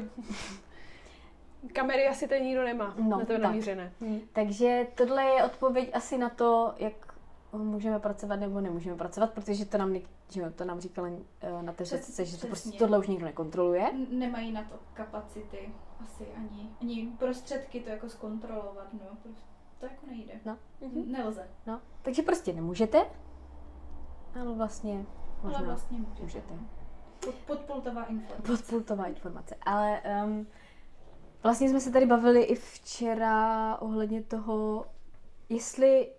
[1.72, 3.42] Kamery asi tady nikdo nemá No, na to tak.
[3.42, 3.92] namířené.
[4.00, 4.20] Hm.
[4.32, 7.14] Takže tohle je odpověď asi na to, jak
[7.58, 9.94] můžeme pracovat nebo nemůžeme pracovat, protože to nám,
[10.30, 13.24] že to nám říkala uh, na té Přes- řece, že to prostě tohle už nikdo
[13.26, 13.90] nekontroluje.
[14.10, 15.68] Nemají na to kapacity
[16.00, 19.00] asi ani, ani prostředky to jako zkontrolovat, no.
[19.22, 19.42] Prostě
[19.78, 20.32] to jako nejde.
[20.44, 20.56] No.
[20.80, 21.12] Mhm.
[21.12, 21.48] Nelze.
[21.66, 23.06] No, takže prostě nemůžete,
[24.40, 25.06] ale vlastně
[25.42, 26.22] možná Ale vlastně můžete.
[26.22, 26.54] můžete.
[27.20, 28.42] Pod, podpultová informace.
[28.52, 29.56] Podpultová informace.
[29.66, 30.46] Ale um,
[31.42, 34.86] vlastně jsme se tady bavili i včera ohledně toho,
[35.48, 36.12] jestli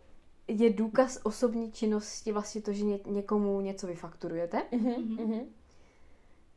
[0.47, 4.61] je důkaz osobní činnosti vlastně to, že ně, někomu něco vyfakturujete.
[4.71, 5.27] Mhm, Mhm.
[5.27, 5.39] mhm.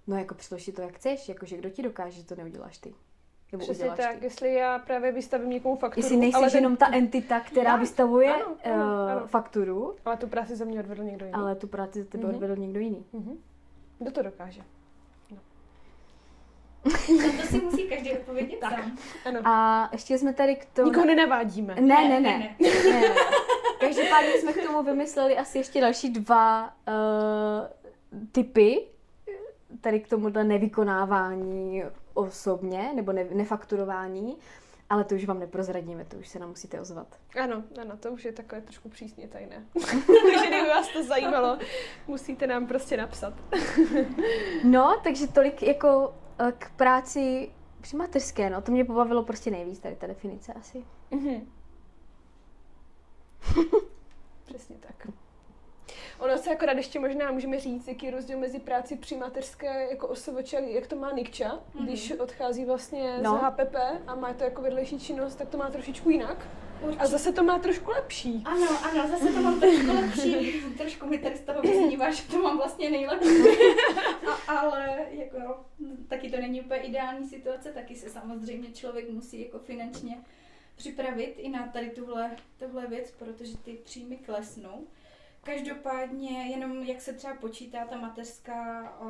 [0.07, 2.95] No jako přilož si to jak chceš, jakože kdo ti dokáže, že to neuděláš ty.
[3.53, 4.25] Nebo Přesně uděláš tak, ty.
[4.27, 7.81] jestli já právě vystavím někomu fakturu, Jestli nejsi ale, ten- jenom ta entita, která Ano,
[7.81, 9.27] vystavuje ano, ano, eh, ano.
[9.27, 11.35] fakturu, ale tu práci za mě odvedl někdo jiný.
[11.35, 12.35] ale tu práci za tebe Mhm.
[12.35, 13.05] odvedl někdo jiný.
[13.13, 13.39] Mhm.
[13.99, 14.61] Kdo to dokáže?
[15.31, 15.39] No
[17.41, 18.73] to si musí každý odpovědět Tak.
[18.73, 18.99] sám.
[19.25, 19.41] Ano.
[19.45, 20.89] A ještě jsme tady k tomu...
[20.89, 21.75] Nikoho nenavádíme.
[21.75, 22.21] Ne, ne, ne.
[22.21, 22.71] Ne, ne.
[22.91, 23.15] ne, ne.
[23.97, 28.87] Každopádně jsme k tomu vymysleli asi ještě další dva uh, typy,
[29.81, 31.83] tady k tomuhle nevykonávání
[32.15, 34.37] osobně, nebo ne, nefakturování,
[34.91, 37.07] ale to už vám neprozradíme, to už se nám musíte ozvat.
[37.43, 39.65] Ano, ano, to už je takové trošku přísně tajné.
[39.75, 41.59] Takže kdyby vás to zajímalo,
[42.07, 43.35] musíte nám prostě napsat.
[44.65, 47.51] No, takže tolik jako eh, k práci
[47.81, 50.85] při mateřské, no, to mě pobavilo prostě nejvíc, tady ta definice asi.
[51.11, 51.60] Mhm.
[54.45, 55.07] Přesně tak.
[56.19, 60.09] Ono se akorát ještě možná můžeme říct, jaký je rozdíl mezi práci při mateřské jako
[60.09, 61.87] osovoče, jak to má Nikča, Mhm.
[61.87, 63.37] když odchází vlastně No.
[63.39, 63.75] z HPP
[64.07, 66.47] a má to jako vedlejší činnost, tak to má trošičku jinak.
[66.81, 67.07] A Určitě.
[67.07, 68.43] zase to má trošku lepší.
[68.45, 70.63] Ano, ano, zase to mám trošku lepší.
[70.79, 73.29] trošku mi tady z toho vyznívá, že to mám vlastně nejlepší.
[74.49, 75.39] A, ale jako,
[76.09, 80.25] taky to není úplně ideální situace, taky se samozřejmě člověk musí jako finančně
[80.81, 84.87] připravit i na tady tuhle, tuhle věc, protože ty příjmy klesnou.
[85.43, 89.07] Každopádně jenom jak se třeba počítá ta mateřská o,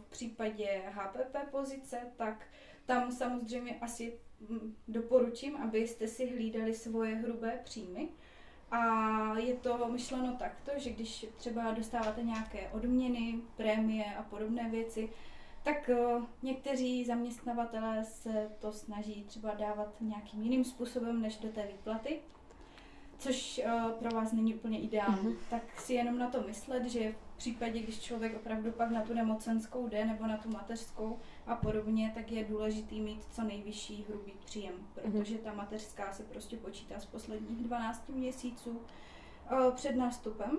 [0.00, 2.46] v případě HPP pozice, tak
[2.86, 8.08] tam samozřejmě asi mm, doporučím, abyste si hlídali svoje hrubé příjmy.
[8.70, 8.80] A
[9.38, 15.08] je to myšleno takto, že když třeba dostáváte nějaké odměny, prémie a podobné věci,
[15.64, 15.96] tak eh,
[16.42, 22.18] někteří zaměstnavatelé se to snaží třeba dávat nějakým jiným způsobem než do té výplaty,
[23.18, 25.28] což eh, pro vás není úplně ideální.
[25.28, 25.36] Mhm.
[25.50, 29.14] Tak si jenom na to myslet, že v případě, když člověk opravdu pak na tu
[29.14, 34.32] nemocenskou jde nebo na tu mateřskou a podobně, tak je důležitý mít co nejvyšší hrubý
[34.44, 38.80] příjem, protože ta mateřská se prostě počítá z posledních 12 měsíců
[39.50, 40.58] eh, před nástupem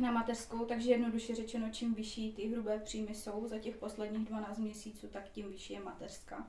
[0.00, 4.58] na mateřskou, takže jednoduše řečeno, čím vyšší ty hrubé příjmy jsou za těch posledních 12
[4.58, 6.46] měsíců, tak tím vyšší je mateřská.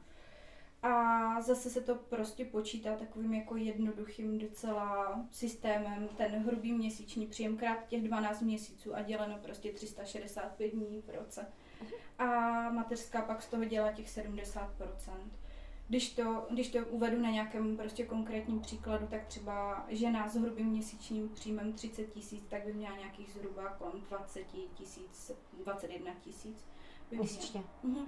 [0.83, 7.57] A zase se to prostě počítá takovým jako jednoduchým docela systémem, ten hrubý měsíční příjem
[7.57, 11.45] krát těch 12 měsíců a děleno prostě 365 dní v roce.
[12.19, 12.25] A
[12.69, 14.69] mateřská pak z toho dělá těch 70%.
[15.91, 20.65] Když to, když to uvedu na nějakém prostě konkrétním příkladu, tak třeba žena s hrubým
[20.65, 24.39] měsíčním příjmem 30 tisíc, tak by měla nějakých zhruba kolem 20
[24.73, 25.31] tisíc,
[25.63, 26.65] 21 tisíc.
[27.11, 27.63] Měsíčně.
[27.83, 28.05] Mhm.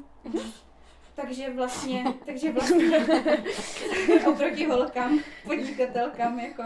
[1.16, 3.06] Takže vlastně, takže vlastně
[4.30, 6.64] oproti holkám, podnikatelkám, jako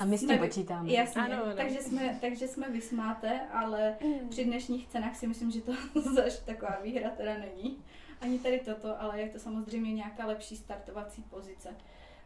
[0.00, 0.92] A my s tím počítáme.
[0.92, 1.56] Jasně, Ano, ano.
[1.56, 3.96] takže jsme, takže jsme vysmáté, ale
[4.28, 5.72] při dnešních cenách si myslím, že to
[6.14, 7.84] zaž taková výhra teda není.
[8.20, 11.76] Ani tady toto, ale je to samozřejmě nějaká lepší startovací pozice.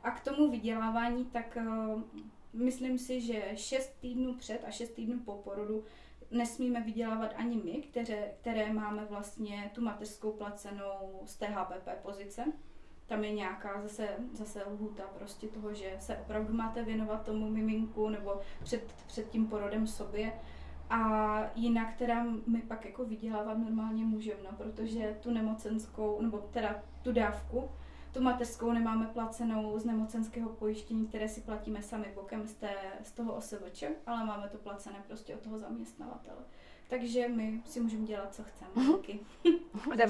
[0.02, 2.02] A k tomu vydělávání, tak uh,
[2.52, 5.84] myslím si, že 6 týdnů před a 6 týdnů po porodu
[6.30, 12.44] nesmíme vydělávat ani my, které, které máme vlastně tu mateřskou placenou z té HPP pozice.
[13.06, 18.08] Tam je nějaká zase, zase lhůta prostě toho, že se opravdu máte věnovat tomu miminku
[18.08, 20.32] nebo před, před tím porodem sobě.
[20.94, 26.82] A jinak teda my pak jako vydělávat normálně můžeme, no, protože tu nemocenskou, nebo teda
[27.02, 27.68] tu dávku,
[28.12, 32.70] tu mateřskou nemáme placenou z nemocenského pojištění, které si platíme sami bokem z, té,
[33.02, 36.38] z toho OSVČ, ale máme to placené prostě od toho zaměstnavatele.
[36.88, 38.92] Takže my si můžeme dělat, co chceme.
[38.96, 39.20] Taky.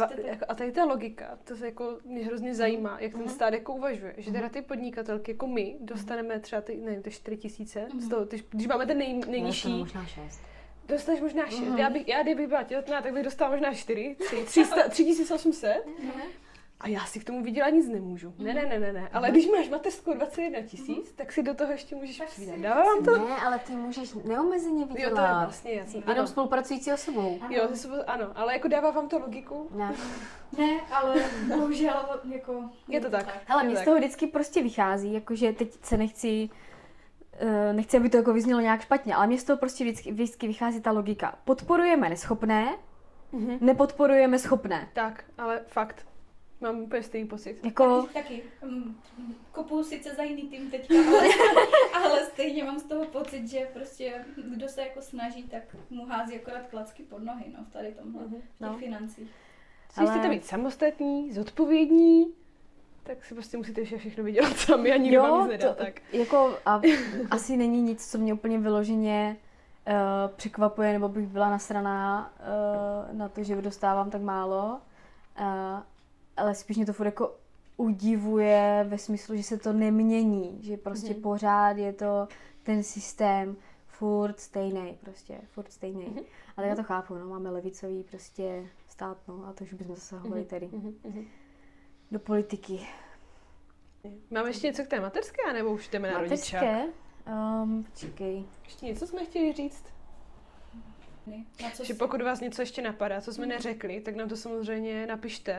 [0.03, 3.31] A, jako, tady ta logika, to se jako mě hrozně zajímá, jak ten Mhm.
[3.31, 7.37] stát jako uvažuje, že teda ty podnikatelky jako my dostaneme třeba ty, nevím, ty 4
[7.37, 8.09] tisíce, z Mhm.
[8.11, 10.41] toho, ty, když máme ten nej, nejnižší, možná šest.
[10.89, 11.59] Dostaneš možná 6.
[11.61, 11.79] Mhm.
[11.79, 15.85] Já, bych, já kdybych byla těhotná, tak bych dostala možná 4, 3, 300, 3800.
[16.81, 18.35] A já si k tomu vydělat nic nemůžu.
[18.39, 19.09] Ne, ne, ne, ne, ne.
[19.13, 22.59] Ale když máš mateřskou 21 tisíc, tak si do toho ještě můžeš Tak přidat.
[22.59, 23.19] Dávám to?
[23.29, 25.45] Ne, ale ty můžeš neomezeně Jo, to je vydělat.
[25.45, 26.01] vlastně jasný.
[26.01, 26.27] Jenom Ano.
[26.27, 27.39] spolupracující osobou.
[27.51, 29.69] Jo, to jsou- ano, ale jako dává vám to logiku?
[29.75, 29.95] Ne.
[30.59, 32.63] Ne, ale bohužel jako...
[32.89, 33.27] Je to tak.
[33.47, 36.49] Hele, Je mě z toho vždycky prostě vychází, jakože teď se nechci,
[37.73, 40.81] nechci, aby to jako vyznělo nějak špatně, ale mě z toho prostě vždycky, vždycky vychází
[40.81, 41.39] ta logika.
[41.45, 42.77] Podporujeme neschopné,
[43.33, 43.59] Mhm.
[43.61, 44.89] nepodporujeme schopné.
[44.93, 46.07] Tak, ale fakt.
[46.61, 47.65] Mám úplně stejný pocit.
[47.65, 48.43] Jako, Taky, taky.
[48.65, 48.97] Mm,
[49.53, 51.29] Kopu sice za jiný tým teďka, ale,
[52.05, 56.37] ale stejně mám z toho pocit, že prostě kdo se jako snaží, tak mu hází
[56.41, 58.31] akorát klacky pod nohy, no, v tady tomhle, Mhm.
[58.31, 58.79] v těch No.
[58.79, 59.31] financích.
[59.97, 62.27] Ale- chcete být samostatní, zodpovědní,
[63.05, 65.75] tak si prostě musíte vše všechno vydělat sami a nikdo vám nic nedá.
[65.75, 66.01] to, Tak.
[66.13, 66.81] jako a
[67.31, 69.37] asi není nic, co mě úplně vyloženě
[69.87, 69.93] uh,
[70.37, 72.33] překvapuje, nebo bych byla nasraná
[73.11, 74.81] uh, na to, že dostávám tak málo.
[75.41, 75.47] Uh,
[76.37, 77.35] ale spíš mě to furt jako
[77.77, 81.23] udivuje ve smyslu, že se to nemění, že prostě Mhm.
[81.23, 82.29] pořád je to
[82.63, 86.05] ten systém furt stejný, prostě furt stejný.
[86.07, 86.21] Mhm.
[86.57, 90.41] Ale já to chápu, no, máme levicový prostě stát, no, a to už bychom zasahovali
[90.41, 91.25] Mhm, tady mhm, mhm.
[92.11, 92.81] Do politiky.
[94.31, 96.63] Máme ještě něco k té mateřské, nebo už jdeme na rodičák?
[96.63, 96.93] Mateřské?
[97.63, 98.45] Um, počkej.
[98.65, 99.85] Ještě něco jsme chtěli říct?
[101.63, 105.07] Na co Že pokud vás něco ještě napadá, co jsme neřekli, tak nám to samozřejmě
[105.07, 105.55] napište.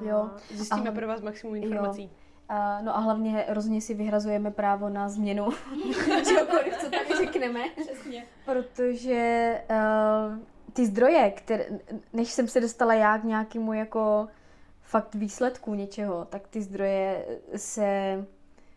[0.00, 0.30] A Jo.
[0.50, 1.62] Zjistíme A- pro vás maximum jo.
[1.62, 2.10] informací.
[2.50, 5.48] Uh, no a hlavně rozhodně si vyhrazujeme právo na změnu
[6.28, 7.60] čehokoliv, co tady řekneme.
[7.80, 8.26] Přesně.
[8.44, 10.38] Protože uh,
[10.72, 11.66] ty zdroje, které,
[12.12, 14.28] než jsem se dostala já k nějakému jako
[14.94, 17.26] fakt výsledku něčeho, tak ty zdroje
[17.56, 18.18] se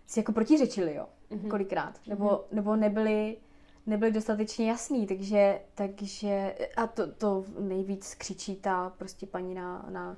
[0.07, 1.49] si jako protiřečily, jo, Mhm.
[1.49, 1.93] kolikrát.
[2.07, 3.37] Nebo, nebo nebyly,
[3.85, 10.17] nebyly dostatečně jasný, takže, takže a to, to nejvíc křičí ta prostě paní na, na,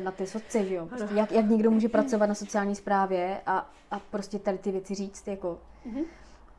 [0.00, 0.86] na té sotce, že jo.
[0.86, 4.94] Prostě jak, jak někdo může pracovat na sociální správě a, a prostě tady ty věci
[4.94, 6.04] říct, jako, Mhm.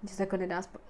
[0.03, 0.81] Že se to jako nedá, sp-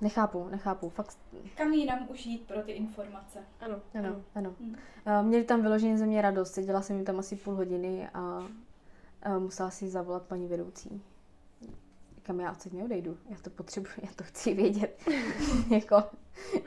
[0.00, 1.18] nechápu, nechápu, fakt,
[1.56, 3.38] Kam jinam už jít pro ty informace?
[3.60, 4.54] Ano, ano, ano.
[4.60, 4.76] Mm.
[5.04, 8.48] A Měli tam vyloženě ze mě radost, seděla jsem jim tam asi půl hodiny a,
[9.22, 11.02] a musela si zavolat paní vedoucí.
[12.22, 15.02] Kam já odsaď neodejdu, já to potřebuji, já to chci vědět,
[15.70, 16.02] jako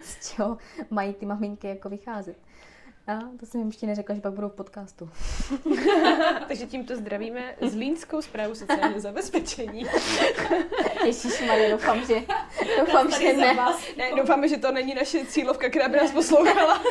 [0.01, 0.57] z čeho
[0.89, 2.37] mají ty maminky jako vycházet.
[3.07, 5.09] A to jsem jim ještě neřekla, že pak budou v podcastu.
[6.47, 9.85] Takže tímto zdravíme Zlínskou zprávu sociálního zabezpečení.
[11.05, 12.15] Ježišmarja, doufám, že,
[12.79, 13.55] doufám, že ne.
[13.97, 16.81] Ne, doufáme, že to není naše cílovka, která by nás poslouchala.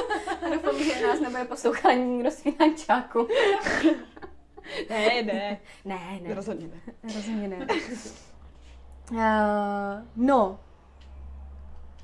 [0.52, 3.29] Doufám, že nás nebude poslouchat nikdo z finančáku.
[4.90, 6.81] Ne, ne, Ne, ne, rozhodně ne.
[7.14, 7.66] rozhodně ne.
[9.11, 9.18] Uh,
[10.16, 10.61] no,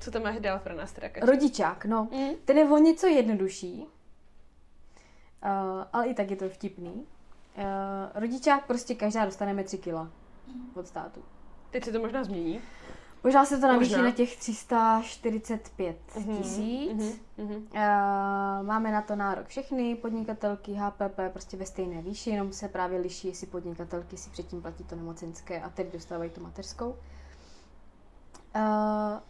[0.01, 1.09] Co tam máš dál pro nás, teda?
[1.21, 2.09] Rodičák, no.
[2.13, 2.31] Mm.
[2.45, 3.87] Ten je o něco jednodušší,
[5.45, 5.49] uh,
[5.93, 6.93] ale i tak je to vtipný.
[6.93, 7.03] Uh,
[8.15, 10.09] rodičák prostě každá dostaneme 3 kila
[10.75, 11.21] od státu.
[11.71, 12.61] Teď se to možná změní.
[13.25, 14.05] Možná se to navýší Možná.
[14.05, 16.93] na těch 345 Mhm, tisíc.
[16.93, 17.13] mhm,
[17.49, 17.67] mhm.
[17.75, 22.99] Eh, máme na to nárok všechny podnikatelky, HPP, prostě ve stejné výši, jenom se právě
[23.01, 26.97] liší, jestli podnikatelky si předtím platí to nemocenské a teď dostávají tu mateřskou.
[28.55, 29.21] Eh,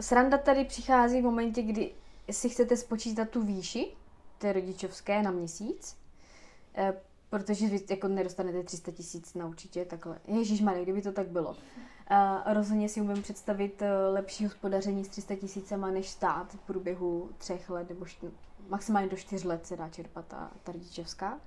[0.00, 1.92] sranda tady přichází v momentě, kdy
[2.30, 3.96] si chcete spočítat tu výši
[4.38, 5.96] té rodičovské na měsíc,
[6.74, 6.94] eh,
[7.30, 10.18] protože vy jako nedostanete 300 tisíc na určitě takhle.
[10.26, 11.56] Ježíš kdyby to tak bylo.
[12.10, 17.30] A rozhodně si umím představit eh, lepší hospodaření s 300 tisícema než stát v průběhu
[17.38, 18.30] třech let, nebo št-
[18.68, 21.40] maximálně do čtyř let se dá čerpat ta, ta rodičovská.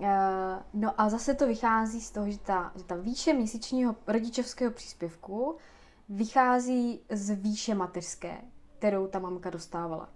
[0.00, 4.72] Eh, No a zase to vychází z toho, že ta, že ta výše měsíčního rodičovského
[4.72, 5.56] příspěvku
[6.08, 8.36] vychází z výše mateřské,
[8.78, 10.08] kterou ta mamka dostávala.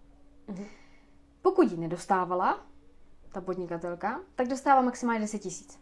[0.49, 0.65] Mhm.
[1.59, 2.67] Pokud ji nedostávala,
[3.33, 5.79] ta podnikatelka, tak dostává maximálně 10 tisíc.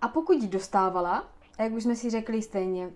[0.00, 2.90] A pokud ji dostávala, a jak už jsme si řekli, stejně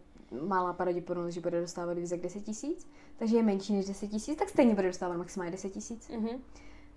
[0.46, 4.38] malá pravděpodobnost, že bude dostávat víc jak 10 tisíc, takže je menší než 10 tisíc,
[4.38, 6.08] tak stejně bude dostávat maximálně 10 tisíc.
[6.08, 6.42] Mhm.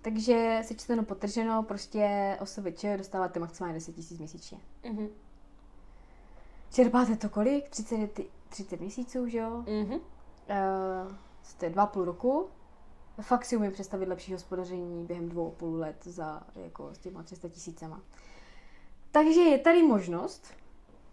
[0.02, 4.58] Takže sečteno potrženo, prostě OSVČ dostáváte maximálně 10 tisíc měsíčně.
[4.90, 5.08] Mhm.
[6.72, 7.68] Čerpáte to kolik?
[7.68, 9.64] 30, 30 měsíců, že jo?
[9.66, 9.94] Mhm.
[9.94, 10.00] Uh,
[11.42, 12.48] jste dva půl roku.
[13.20, 17.22] Fakt si umím představit lepší hospodaření během dvou a půl let za, jako, s těma
[17.22, 18.02] 300 tisícema.
[19.10, 20.46] Takže je tady možnost,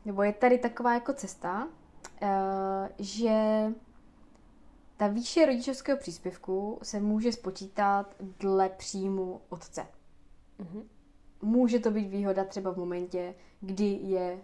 [0.06, 1.68] nebo je tady taková jako cesta,
[2.22, 2.28] uh,
[3.00, 3.68] že
[4.98, 9.86] ta výše rodičovského příspěvku se může spočítat dle příjmu otce.
[10.60, 10.90] Mhm.
[11.42, 14.42] Může to být výhoda třeba v momentě, kdy je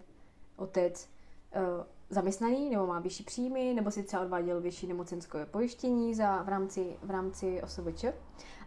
[0.56, 1.08] otec
[1.56, 1.62] uh,
[2.10, 6.96] zaměstnaný nebo má vyšší příjmy, nebo si třeba odváděl vyšší nemocenskové pojištění za, v rámci,
[7.02, 8.04] v rámci OSVČ.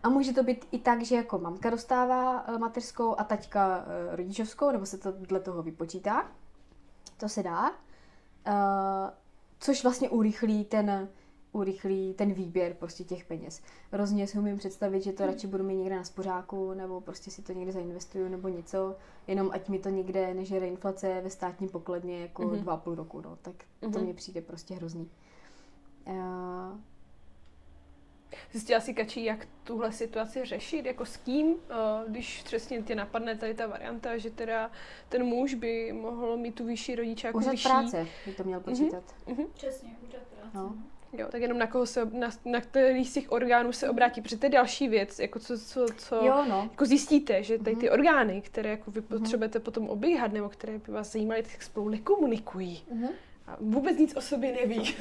[0.03, 4.15] A může to být i tak, že jako mamka dostává eh, mateřskou a taťka eh,
[4.15, 6.31] rodičovskou, nebo se to dle toho vypočítá.
[7.17, 7.71] To se dá.
[8.45, 9.11] Eh,
[9.59, 11.09] což vlastně urychlí ten,
[11.51, 13.61] urychlí ten výběr prostě těch peněz.
[13.91, 17.41] Rozně si umím představit, že to radši budu mít někde na spořáku, nebo prostě si
[17.41, 18.95] to někde zainvestuju, nebo něco,
[19.27, 22.59] jenom ať mi to někde nežere inflace ve státní pokladně jako Mhm.
[22.59, 24.01] dva a půl roku, no, tak to Mhm.
[24.03, 25.09] mně přijde prostě hrozný.
[26.07, 26.79] Uh,
[28.51, 31.73] Zjistila si, Kačí, jak tuhle situaci řešit, jako s kým, eh,
[32.07, 34.71] když přesně tě napadne tady ta varianta, že teda
[35.09, 37.67] ten muž by mohl mít tu vyšší rodičáku úřad vyšší.
[37.69, 39.03] práce by to měl počítat.
[39.27, 39.45] Mhm.
[39.53, 40.49] Přesně, úřad práce.
[40.57, 40.75] No.
[41.17, 44.37] Jo, tak jenom na koho se, na, na který z těch orgánů se obrátí, protože
[44.37, 46.67] to je další věc, jako co, co, co Jo, no.
[46.71, 47.93] jako zjistíte, že tady ty Mhm.
[47.93, 52.83] orgány, které jako vy potřebujete potom obíhat, nebo které by vás zajímaly, tak spolu nekomunikují.
[52.93, 53.07] Mhm.
[53.47, 54.95] A vůbec nic o sobě neví.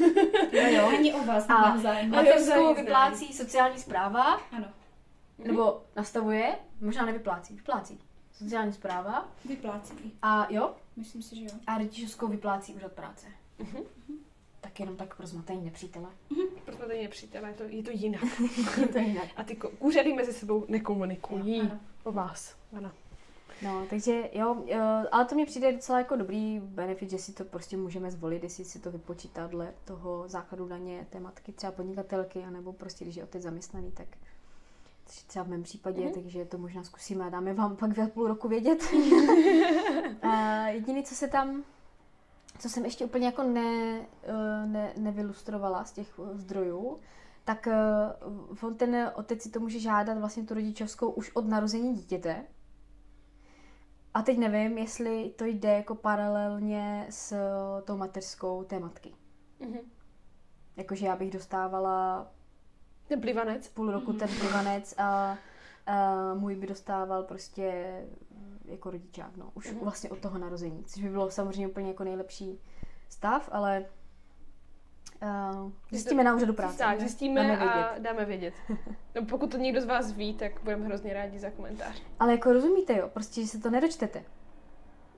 [0.52, 0.88] Jo, jo.
[0.98, 4.66] Ani o vás A mateřskou vyplácí sociální zpráva, Ano,
[5.38, 7.98] nebo nastavuje, možná nevyplácí, vyplácí.
[8.32, 9.94] Sociální zpráva vyplácí.
[10.22, 11.50] a jo, Myslím si, že jo.
[11.66, 13.26] a rodičovskou vyplácí úřad práce.
[13.58, 13.82] Mhm.
[14.60, 16.08] Tak jenom tak pro zmatení nepřítele.
[16.64, 18.22] Proto tady nepřítele, je to, je to jinak.
[18.80, 19.28] Je to jinak.
[19.36, 21.80] A ty úřady mezi sebou nekomunikují Ano.
[22.04, 22.54] o vás.
[22.76, 22.90] Ano.
[23.62, 24.78] No, takže jo, jo,
[25.12, 28.64] ale to mi přijde docela jako dobrý benefit, že si to prostě můžeme zvolit, jestli
[28.64, 33.24] si to vypočítá dle toho základu daně té matky, třeba podnikatelky, anebo prostě, když je
[33.24, 34.06] otec zaměstnaný, tak
[35.06, 36.10] což třeba v mém případě, Mhm.
[36.10, 36.14] mm-hmm.
[36.22, 38.82] takže to možná zkusíme a dáme vám pak za půl roku vědět.
[40.22, 41.64] a jediný, co se tam,
[42.60, 46.98] co jsem ještě úplně jako ne, eh, ne, nevylustrovala z těch eh, zdrojů,
[47.44, 47.76] tak eh,
[48.62, 52.44] on ten otec si to může žádat vlastně tu rodičovskou už od narození dítěte.
[54.14, 57.34] A teď nevím, jestli to jde jako paralelně s
[57.84, 59.14] tou mateřskou té matky.
[59.60, 59.78] Mhm.
[60.76, 62.30] Jakože já bych dostávala
[63.08, 63.68] Ten plivanec.
[63.68, 65.38] půl roku ten plivanec a,
[65.86, 68.00] a můj by dostával prostě
[68.70, 69.50] jako rodičák, no.
[69.54, 69.80] Už Mhm.
[69.80, 72.58] vlastně od toho narození, což by bylo samozřejmě úplně jako nejlepší
[73.08, 73.84] stav, ale
[75.22, 76.78] uh, zjistíme na úřadu práce.
[76.78, 78.54] Tak, zjistíme Dáme a dáme vědět.
[79.14, 82.02] No, pokud to někdo z vás ví, tak budeme hrozně rádi za komentář.
[82.18, 84.24] Ale jako rozumíte, jo, prostě, že se to nedočtete.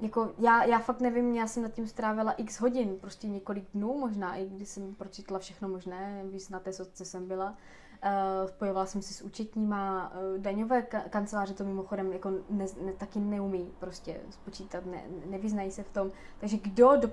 [0.01, 3.99] Jako já, já fakt nevím, já jsem nad tím strávila x hodin, prostě několik dnů
[3.99, 7.57] možná, i když jsem pročetla všechno možné, víc na té sotce jsem byla.
[8.05, 12.93] Uh, spojovala jsem si s účetníma, uh, daňové ka- kanceláře to mimochodem jako ne, ne,
[12.93, 16.11] taky neumí prostě spočítat, ne, nevyznají se v tom.
[16.39, 17.11] Takže kdo do,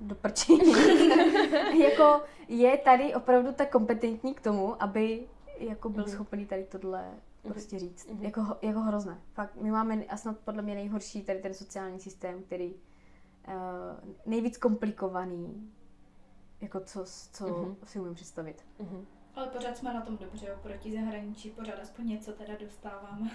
[0.00, 0.72] do prčení
[1.84, 5.26] jako je tady opravdu tak kompetentní k tomu, aby
[5.58, 6.12] jako byl Mhm.
[6.12, 7.04] schopný tady tohle
[7.42, 8.06] prostě říct.
[8.10, 8.24] Mhm.
[8.24, 9.18] Jako, jako hrozné.
[9.34, 13.54] Fakt, my máme a snad podle mě nejhorší tady ten sociální systém, který uh,
[14.26, 15.70] nejvíc komplikovaný,
[16.60, 17.76] jako co, co Mhm.
[17.84, 18.64] si umím představit.
[18.78, 19.06] Mhm.
[19.34, 23.30] Ale pořád jsme na tom dobře, jo, proti zahraničí, pořád aspoň něco teda dostáváme.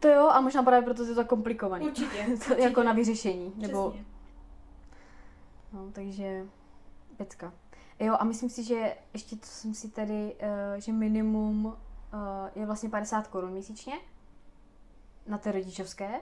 [0.00, 1.86] To jo, a možná právě proto je to tak komplikovaný.
[1.86, 2.62] Určitě, to určitě.
[2.62, 3.52] jako na vyřešení.
[3.56, 4.06] Nebo Přesně.
[5.72, 6.46] No, takže
[7.16, 7.52] pecka.
[8.00, 10.36] Jo, a myslím si, že ještě to jsem si tady,
[10.74, 11.74] uh, že minimum uh,
[12.54, 13.94] je vlastně 50 korun měsíčně
[15.26, 16.20] na té rodičovské,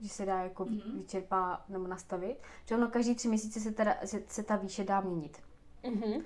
[0.00, 0.96] že se dá jako mm-hmm.
[0.96, 2.36] vyčerpá nebo nastavit.
[2.68, 5.42] Že ono každý tři měsíce se, teda, se, se ta výše dá měnit.
[5.90, 6.22] Mhm.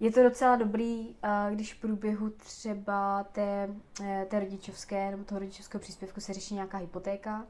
[0.00, 1.16] Je to docela dobrý,
[1.50, 3.68] když v průběhu třeba té,
[4.04, 7.46] eh, té rodičovské nebo toho rodičovského příspěvku se řeší nějaká hypotéka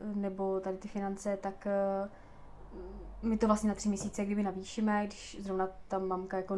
[0.00, 1.66] nebo tady ty finance, tak
[3.22, 6.56] uh, my to vlastně na tři měsíce kdyby navýšíme, když zrovna ta mamka jako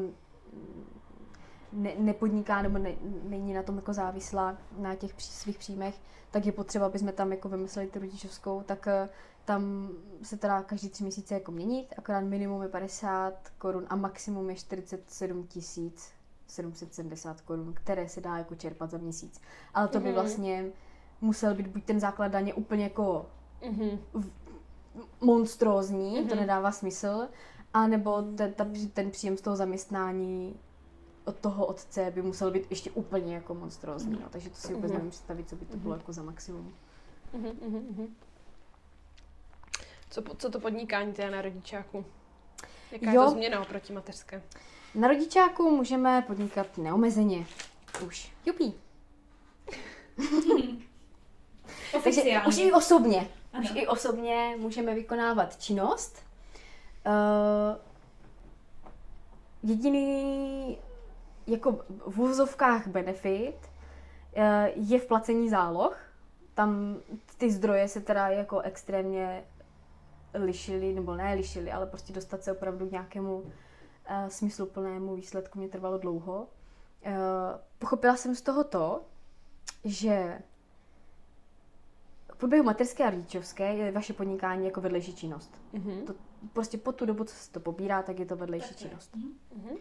[1.72, 6.52] ne, nepodniká nebo ne, není na tom jako závislá na těch svých příjmech, tak je
[6.52, 9.08] potřeba, aby jsme tam jako vymysleli tu rodičovskou, tak uh,
[9.44, 9.88] tam
[10.22, 14.56] se teda každý tři měsíce jako měnit, akorát minimum je 50 korun a maximum je
[14.56, 16.10] 47 tisíc
[16.46, 19.40] 770 korun, které se dá jako čerpat za měsíc.
[19.74, 20.14] Ale to by Mhm.
[20.14, 20.64] vlastně
[21.20, 23.26] musel být buď ten základ daně úplně jako
[23.70, 23.98] Mhm.
[25.20, 26.36] monstrózní, to Mhm.
[26.36, 27.28] nedává smysl,
[27.74, 30.56] a nebo ten, ta, ten příjem z toho zaměstnání
[31.24, 34.12] od toho otce by musel být ještě úplně jako monstrózní.
[34.12, 34.28] No.
[34.30, 34.98] Takže to si vůbec Mhm.
[34.98, 36.74] nevím představit, co by to bylo jako za maximum.
[37.32, 38.06] Mhm, mhm, mhm.
[40.12, 42.04] Co, co to podnikání teda na rodičáku?
[42.90, 43.20] Jaká Jo.
[43.20, 44.42] je to změna oproti mateřské?
[44.94, 47.46] Na rodičáku můžeme podnikat neomezeně.
[48.06, 48.32] Už.
[48.46, 48.74] Jupí.
[52.04, 53.28] Takže už i osobně.
[53.52, 53.64] Ano.
[53.64, 56.24] Už i osobně můžeme vykonávat činnost.
[57.06, 57.76] Uh,
[59.62, 60.78] jediný
[61.46, 61.72] jako
[62.06, 64.42] v úvozovkách benefit uh,
[64.90, 65.96] je v placení záloh.
[66.54, 66.96] Tam
[67.38, 69.44] ty zdroje se teda jako extrémně
[70.34, 73.50] lišily, nebo ne lišily, ale prostě dostat se opravdu k nějakému uh,
[74.28, 76.48] smysluplnému výsledku mě trvalo dlouho.
[77.06, 77.12] Uh,
[77.78, 79.04] pochopila jsem z toho to,
[79.84, 80.42] že
[82.32, 85.60] v průběhu mateřské a rodičovské je vaše podnikání jako vedlejší činnost.
[85.72, 86.06] Mhm.
[86.06, 86.14] To
[86.52, 89.16] prostě po tu dobu, co se to pobírá, tak je to vedlejší Tak činnost.
[89.16, 89.32] Mhm.
[89.56, 89.76] Mhm.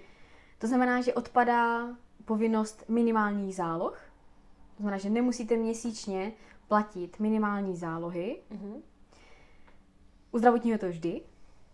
[0.58, 1.96] To znamená, že odpadá
[2.26, 4.00] povinnost minimálních záloh.
[4.78, 6.32] To znamená, že nemusíte měsíčně
[6.68, 8.42] platit minimální zálohy.
[8.50, 8.82] Mhm.
[10.32, 11.22] U zdravotního je to vždy.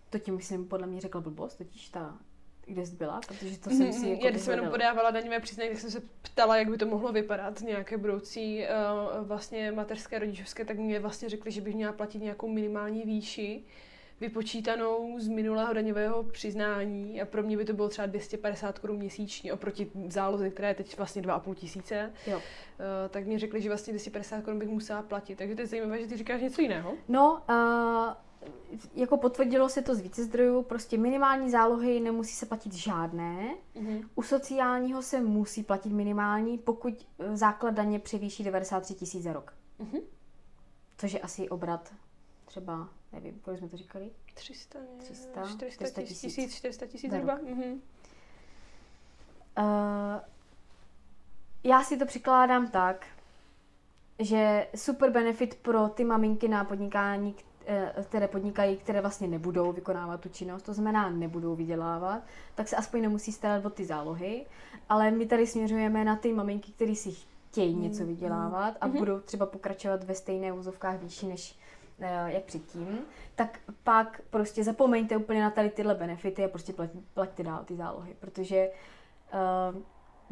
[0.10, 2.18] To tím myslím podle mě řekla blbost, totiž ta,
[2.66, 5.39] kde jsi byla, protože to jsem si Mhm, jako Já když jsem jenom podávala daňové
[5.39, 10.20] přiznání, tak jsem se ptala, jak by to mohlo vypadat nějaké budoucí uh, vlastně mateřské
[10.20, 13.64] rodičovské, tak mě vlastně řekli, že bych měla platit nějakou minimální výši
[14.22, 19.53] vypočítanou z minulého daňového přiznání a pro mě by to bylo třeba 250 korun měsíčně
[19.53, 22.14] oproti záloze, která je teď vlastně 2,5 tisíce.
[22.28, 22.38] Jo.
[22.38, 22.43] Uh,
[23.10, 25.36] tak mi řekli, že vlastně 250 korun bych musela platit.
[25.36, 26.93] Takže to je zajímavé, že ty říkáš něco jiného.
[27.08, 28.26] No, uh,
[28.95, 33.55] jako potvrdilo se to z více zdrojů, prostě minimální zálohy nemusí se platit žádné.
[33.75, 34.09] Mhm.
[34.15, 39.53] U sociálního se musí platit minimální, pokud eh, základ daně převýší 93 tisíc za rok.
[39.79, 40.01] Mhm.
[40.97, 41.93] Což je asi obrat
[42.45, 44.11] třeba, nevím, kolik jsme to říkali?
[44.33, 46.55] 300, 300, 400 400 tisíc, tisíc.
[46.55, 47.39] 400 tisíc zhruba.
[47.43, 47.81] Mhm.
[49.57, 50.21] Uh,
[51.63, 53.07] já si to přikládám tak,
[54.19, 57.35] že super benefit pro ty maminky na podnikání,
[58.03, 62.22] které podnikají, které vlastně nebudou vykonávat tu činnost, to znamená nebudou vydělávat,
[62.55, 64.45] tak se aspoň nemusí starat o ty zálohy,
[64.89, 68.97] ale my tady směřujeme na ty maminky, které si chtějí něco vydělávat a Mhm.
[68.97, 71.59] budou třeba pokračovat ve stejné úzovkách výši než
[71.99, 72.99] eh, jak předtím,
[73.36, 76.74] tak pak prostě zapomeňte úplně na tady tyhle benefity a prostě
[77.13, 78.70] plaťte dál ty zálohy, protože
[79.74, 79.82] uh,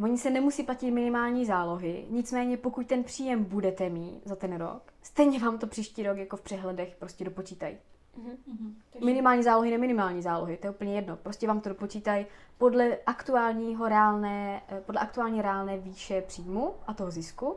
[0.04, 4.94] oni se nemusí platit minimální zálohy, nicméně pokud ten příjem budete mít za ten rok,
[5.02, 7.78] stejně vám to příští rok jako v přehledech prostě dopočítají.
[8.18, 8.76] Mhm.
[8.94, 11.16] Takže- Minimální zálohy, neminimální zálohy, to je úplně jedno.
[11.18, 12.26] Prostě vám to dopočítají
[12.58, 17.56] podle aktuálního reálné, eh, podle aktuální reálné výše příjmu a toho zisku.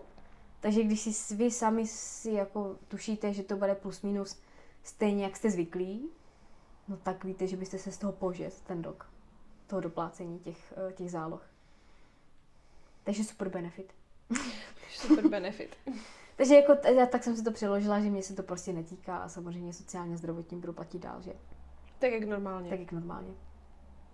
[0.60, 4.36] Takže když si vy sami si jako tušíte, že to bude plus minus
[4.82, 6.08] stejně, jak jste zvyklí,
[6.88, 9.10] no tak víte, že byste se z toho požet ten rok.
[9.66, 11.47] Toho doplácení těch, eh, těch záloh.
[13.08, 13.92] Takže super benefit.
[14.90, 15.76] Super benefit.
[16.36, 19.18] Takže jako, t- já tak jsem si to přeložila, že mě se to prostě netýká
[19.18, 21.32] a samozřejmě sociálně a zdravotním budu platit dál, že?
[21.98, 22.70] Tak jak normálně.
[22.70, 23.34] Tak jak normálně.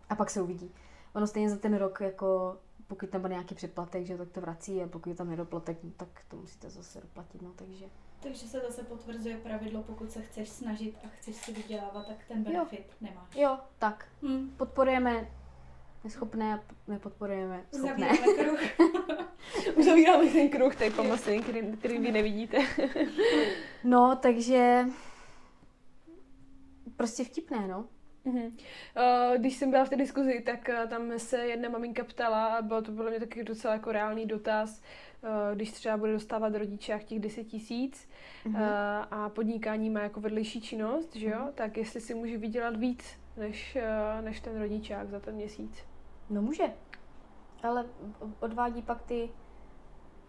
[0.08, 0.74] A pak se uvidí.
[1.14, 4.82] Ono stejně za ten rok, jako pokud tam bude nějaký předplatek, že tak to vrací
[4.82, 7.84] a pokud je tam nedoplatek, no, tak to musíte zase doplatit, no takže.
[8.20, 12.44] Takže se zase potvrzuje pravidlo, pokud se chceš snažit a chceš si vydělávat, tak ten
[12.44, 13.36] benefit nemáš.
[13.36, 14.08] Jo, tak.
[14.22, 14.50] Hm.
[14.56, 15.30] Podporujeme
[16.04, 18.08] neschopné nepodporujeme schopné.
[19.76, 22.58] Uzavíráme ten kruh, tady pomyslím, který, který vy nevidíte.
[23.84, 24.84] No, takže
[26.96, 27.84] prostě vtipné, no.
[28.24, 28.56] Mhm.
[28.96, 32.62] Eh, Když jsem byla v té diskuzi, tak eh, tam se jedna maminka ptala, a
[32.62, 34.82] byl to podle mě taky docela jako reálný dotaz,
[35.22, 38.08] eh, když třeba bude dostávat rodičák těch 10 tisíc
[38.44, 38.56] Mhm.
[38.56, 38.68] eh,
[39.10, 41.52] a podnikání má jako vedlejší činnost, že jo, Mhm.
[41.54, 43.78] tak jestli si může vydělat víc než,
[44.20, 45.84] než ten rodičák za ten měsíc.
[46.30, 46.64] No může,
[47.62, 47.84] ale
[48.40, 49.30] odvádí pak ty,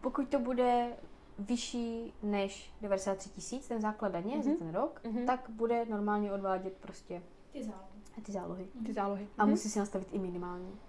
[0.02, 0.94] pokud to bude
[1.40, 4.44] vyšší než 93 tisíc, ten základ daně Mhm.
[4.44, 5.26] za ten rok, Mhm.
[5.26, 7.22] tak bude normálně odvádět prostě
[7.52, 7.90] Ty zálohy.
[8.24, 8.68] ty zálohy.
[8.86, 9.28] Ty zálohy.
[9.38, 9.52] A Mhm.
[9.52, 10.80] musí si nastavit i minimální.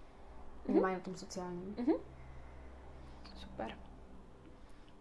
[0.68, 1.76] Minimálně na tom sociálním.
[3.34, 3.78] Super.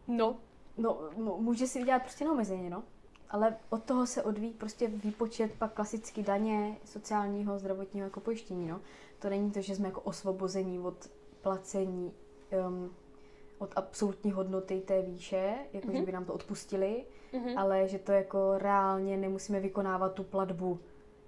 [0.08, 0.36] No,
[0.78, 2.84] No, m- může si vydělat prostě neomezeně, no.
[3.30, 8.82] Ale od toho se odvíjí prostě výpočet pak klasicky daně sociálního, zdravotního jako pojištění, no.
[9.20, 11.10] To není to, že jsme jako osvobození od
[11.42, 12.12] placení
[12.68, 12.92] um,
[13.58, 15.98] od absolutní hodnoty té výše, jako Mhm.
[15.98, 17.58] že by nám to odpustili, mhm.
[17.58, 20.80] ale že to jako reálně nemusíme vykonávat tu platbu,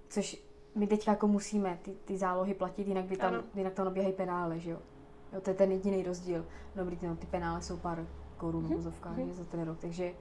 [0.08, 3.42] což my teď jako musíme ty, ty zálohy platit, jinak, by tam, Ano.
[3.54, 4.78] jinak tam nabíhají penále, že jo.
[5.32, 5.40] jo.
[5.40, 6.46] To je ten jediný rozdíl.
[6.76, 8.74] Dobrý, no, ty penále jsou pár korun Mhm.
[8.74, 9.26] vozovkách Mhm.
[9.28, 10.12] že za ten rok, takže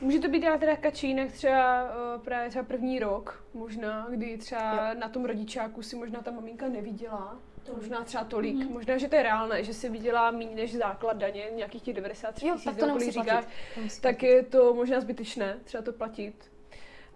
[0.00, 4.38] Může to být ale teda kačí jinak třeba uh, právě třeba první rok, možná, kdy
[4.38, 7.80] třeba na tom rodičáku si možná ta maminka neviděla, Tolik.
[7.82, 8.72] možná třeba tolik, Mhm.
[8.72, 12.46] možná, že to je reálné, že si vydělá méně než základ daně, nějakých těch 93
[12.46, 13.44] jo, tisíc, tak to kolik nemusí říkáš.
[13.74, 16.50] To tak je to možná zbytečné třeba to platit.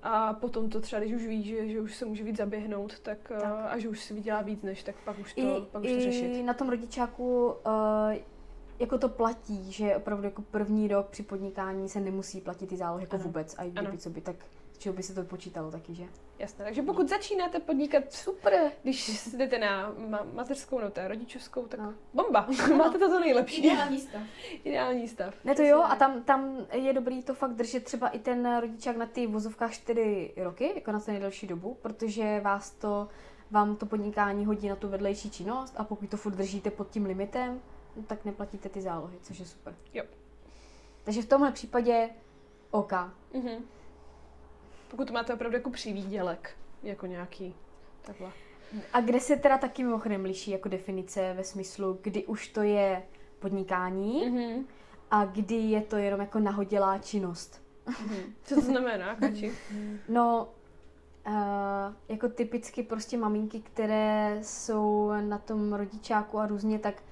[0.02, 3.18] A potom to třeba, když už ví, že, že už se může víc zaběhnout, tak,
[3.28, 3.40] tak.
[3.42, 3.52] Tak.
[3.72, 6.00] a že už si vydělá víc než, tak pak už to, I, pak už to
[6.00, 6.36] řešit.
[6.36, 7.52] I na tom rodičáku uh,
[8.78, 13.02] jako to platí, že opravdu jako první rok při podnikání se nemusí platit ty zálohy
[13.02, 13.24] jako Ano.
[13.24, 13.54] vůbec.
[13.58, 13.82] A i Ano.
[13.82, 14.36] kdyby co by, tak
[14.72, 16.04] z čeho by se to počítalo taky, že?
[16.38, 18.72] Jasné, takže pokud začínáte podnikat Super.
[18.82, 21.94] Když jdete na ma- mateřskou nebo rodičovskou, tak No.
[22.14, 22.46] bomba,
[22.76, 23.66] máte to to nejlepší.
[23.66, 24.22] Ideální stav.
[24.64, 25.34] Ideální stav.
[25.44, 28.96] Ne to jo, a tam, tam je dobrý to fakt držet třeba i ten rodičák
[28.96, 33.08] na ty vozovkách 4 roky, jako na co nejdelší dobu, protože vás to,
[33.50, 37.04] vám to podnikání hodí na tu vedlejší činnost a pokud to furt držíte pod tím
[37.06, 37.60] limitem, no,
[38.06, 39.74] tak neplatíte ty zálohy, což je super.
[39.94, 40.04] Jo.
[41.04, 42.10] Takže v tomhle případě
[42.70, 42.92] OK.
[43.34, 43.64] Mhm.
[44.90, 47.54] Pokud to máte opravdu jako přivídělek, jako nějaký
[48.02, 48.30] takhle.
[48.92, 53.02] A kde se teda taky mimochodem liší jako definice ve smyslu, kdy už to je
[53.38, 54.66] podnikání Mhm.
[55.10, 57.62] a kdy je to jenom jako nahodilá činnost.
[57.86, 58.34] Mhm.
[58.44, 59.52] Co to znamená, kači?
[60.08, 60.48] No,
[61.26, 61.32] uh,
[62.08, 67.02] jako typicky prostě maminky, které jsou na tom rodičáku a různě, tak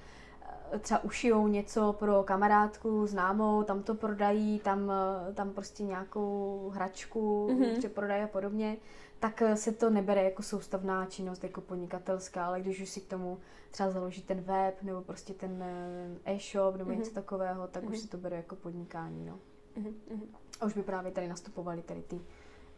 [0.79, 4.91] třeba ušijou něco pro kamarádku, známou, tam to prodají, tam,
[5.29, 7.61] eh, tam prostě nějakou hračku Mhm.
[7.61, 7.77] mm-hmm.
[7.77, 8.77] přeprodají a podobně,
[9.19, 13.07] tak eh, se to nebere jako soustavná činnost, jako podnikatelská, ale když už si k
[13.09, 13.37] tomu
[13.71, 16.99] třeba založí ten web, nebo prostě ten eh, e-shop, nebo Mhm.
[16.99, 17.91] něco takového, tak Mhm.
[17.91, 19.39] už se to bere jako podnikání, no.
[19.75, 19.93] Mhm.
[20.11, 20.23] Mhm.
[20.61, 22.21] A už by právě tady nastupovaly tady ty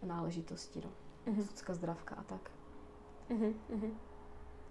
[0.03, 0.91] náležitosti, no.
[1.33, 1.43] Mhm.
[1.43, 2.51] Socka zdravka a tak.
[3.29, 3.53] Mhm.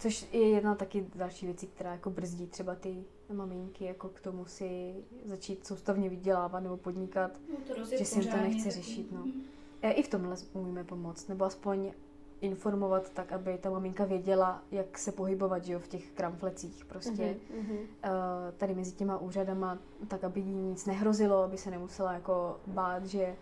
[0.02, 4.44] Což je jedna taky další věcí, která jako brzdí třeba ty maminky jako k tomu
[4.44, 4.94] si
[5.24, 7.30] začít soustavně vydělávat nebo podnikat.
[7.50, 9.18] No to Že si jim to nechce tak- řešit, no.
[9.20, 9.42] Mhm.
[9.82, 11.92] E, I v tomhle umíme pomoct, nebo aspoň
[12.40, 17.36] informovat tak, aby ta maminka věděla, jak se pohybovat že jo, v těch kramflecích prostě.
[17.60, 17.76] Mhm.
[18.04, 18.08] eh,
[18.56, 19.78] tady mezi těma úřadama,
[20.08, 23.36] tak aby jí nic nehrozilo, aby se nemusela jako bát, že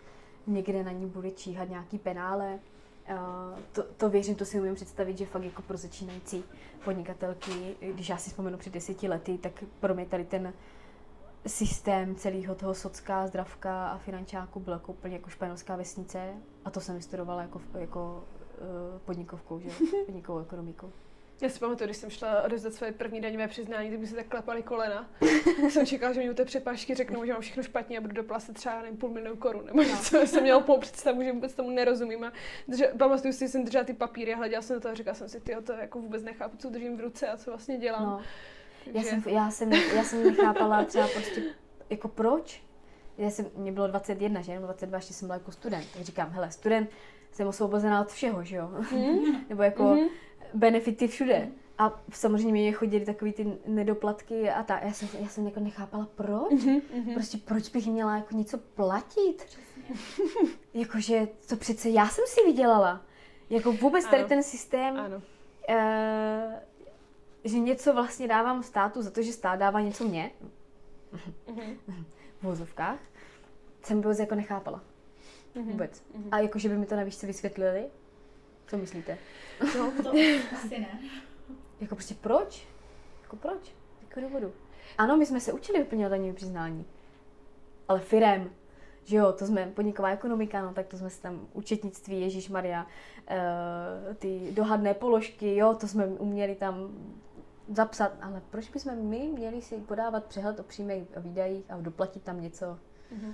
[0.47, 2.59] někde na ní bude číhat nějaký penále.
[3.11, 6.43] Eh, to, to věřím, to si umím představit, že fakt jako pro začínající
[6.85, 10.53] podnikatelky, když já si vzpomenu před deseti lety, tak pro mě tady ten
[11.47, 16.33] systém celého toho socka, zdravka a finančáku byl jako úplně jako španělská vesnice
[16.65, 18.23] a to jsem vystudovala jako, jako
[18.57, 19.69] eh, podnikovkou, že
[20.05, 20.91] podnikovou ekonomikou.
[21.41, 24.27] Já si pamatuju, když jsem šla odezdat své první daňové přiznání, tak mi se tak
[24.27, 25.09] klepaly kolena.
[25.69, 28.55] jsem čekala, že mi u té přepážky řeknou, že mám všechno špatně a budu doplatit
[28.55, 29.65] třeba nevím, půl milionu korun.
[29.65, 30.27] Nebo něco, no.
[30.27, 32.23] jsem měla úplnou představu, že vůbec tomu nerozumím.
[32.23, 32.31] A
[32.67, 35.15] drža, pamatuju si, že jsem držela ty papíry a hleděla jsem na to a říkala
[35.15, 38.03] jsem si, ty to jako vůbec nechápu, co držím v ruce a co vlastně dělám.
[38.03, 38.21] No.
[38.93, 41.43] Já jsem, já, jsem, já jsem nechápala třeba prostě,
[41.89, 42.63] jako proč?
[43.17, 44.53] Já jsem, mě bylo 21, že?
[44.53, 45.85] Nebo 22, ještě jsem byla jako student.
[45.93, 46.89] Tak říkám, hele, student,
[47.31, 48.69] jsem osvobozená od všeho, že jo?
[49.49, 50.07] Nebo jako Mhm.
[50.53, 51.47] Benefity všude.
[51.77, 54.83] A samozřejmě mi chodili takový ty nedoplatky a tak.
[54.83, 56.51] Já jsem, já jsem jako nechápala, proč?
[56.51, 57.13] Mhm, mhm.
[57.13, 59.45] Prostě proč bych měla jako něco platit?
[60.73, 63.01] Jakože to přece já jsem si vydělala.
[63.49, 64.27] Jako vůbec tady Ano.
[64.29, 65.21] ten systém, Ano.
[65.69, 66.61] eh,
[67.43, 70.31] že něco vlastně dávám státu za to, že stát dává něco mně,
[71.47, 71.77] Mhm.
[72.39, 72.99] v vozovkách,
[73.83, 74.81] jsem vůbec jako nechápala.
[75.55, 75.71] Mhm.
[75.71, 76.03] Vůbec.
[76.31, 77.85] A jakože by mi to navíc vysvětlili,
[78.67, 79.17] co myslíte?
[79.77, 80.09] No, to
[80.55, 80.99] asi ne.
[81.81, 82.67] Jako prostě proč?
[83.21, 83.75] Jako proč?
[84.01, 84.53] Jako důvodu.
[84.97, 86.85] Ano, my jsme se učili vyplňovat daňové přiznání.
[87.87, 88.49] Ale firem,
[89.03, 92.87] že jo, to jsme podniková ekonomika, no tak to jsme si tam účetnictví, Ježíš Maria,
[94.19, 96.75] ty dohadné položky, jo, to jsme uměli tam
[97.69, 102.23] zapsat, ale proč bychom my měli si podávat přehled o příjmech a výdajích a doplatit
[102.23, 102.65] tam něco?
[102.65, 103.33] Mm-hmm.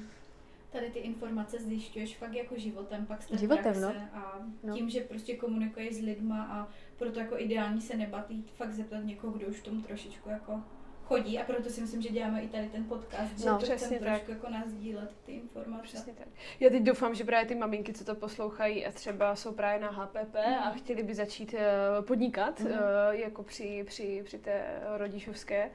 [0.80, 3.94] Tady ty informace zjišťuješ fakt jako životem, pak z té Životem, praxe no.
[4.14, 4.74] a No.
[4.76, 6.68] tím, že prostě komunikuješ s lidma a
[6.98, 10.62] proto jako ideální se nebat jít fakt zeptat někoho, kdo už v tom trošičku jako
[11.06, 13.78] chodí a proto si myslím, že děláme i tady ten podcast, že No, to přesně
[13.98, 14.08] chceme tak.
[14.10, 15.84] trošku jako nazdílet ty informace.
[15.84, 16.28] Přesně tak.
[16.60, 19.92] Já teď doufám, že právě ty maminky, co to poslouchají a třeba jsou právě na
[19.92, 20.80] HPP a Mhm.
[20.80, 21.66] chtěli by začít eh,
[22.02, 22.76] podnikat eh,
[23.12, 25.70] jako při, při, při té rodičovské,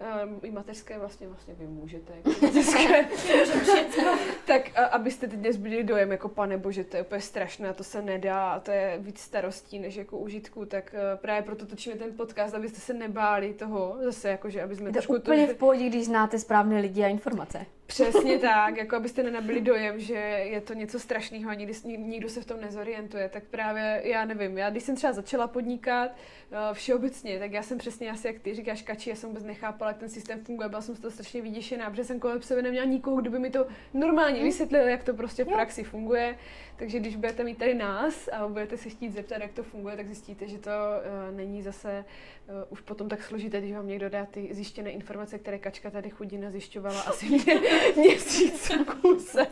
[0.00, 3.04] eh, i mateřské vlastně, vlastně vy můžete, jako mateřské,
[4.46, 7.84] tak a, abyste teď nezbyli dojem, jako pane bože, to je úplně strašné, a to
[7.84, 11.96] se nedá, a to je víc starostí než jako užitku, tak eh, právě proto točíme
[11.96, 15.54] ten podcast, abyste se nebáli toho, zase jako, že aby jsme to trošku úplně to,
[15.54, 17.66] v pohodě, když znáte správné lidi a informace.
[17.86, 20.14] Přesně tak, jako abyste nenabili dojem, že
[20.44, 23.28] je to něco strašného a nikdy, ni- nikdo se v tom nezorientuje.
[23.28, 27.78] Tak právě, já nevím, já když jsem třeba začala podnikat uh, všeobecně, tak já jsem
[27.78, 30.82] přesně asi jak ty říkáš, kači, já jsem vůbec nechápala, jak ten systém funguje, byla
[30.82, 33.66] jsem z toho strašně vyděšená, protože jsem kolem sebe neměla nikoho, kdo by mi to
[33.94, 36.38] normálně vysvětlil, jak to prostě v praxi funguje.
[36.76, 40.06] Takže když budete mít tady nás a budete se chtít zeptat, jak to funguje, tak
[40.06, 42.04] zjistíte, že to uh, není zase
[42.48, 46.10] uh, už potom tak složité, když vám někdo dá ty zjištěné informace, které Kačka tady
[46.10, 47.60] chudina zjišťovala asi mě,
[47.96, 49.46] měsíc v kuse.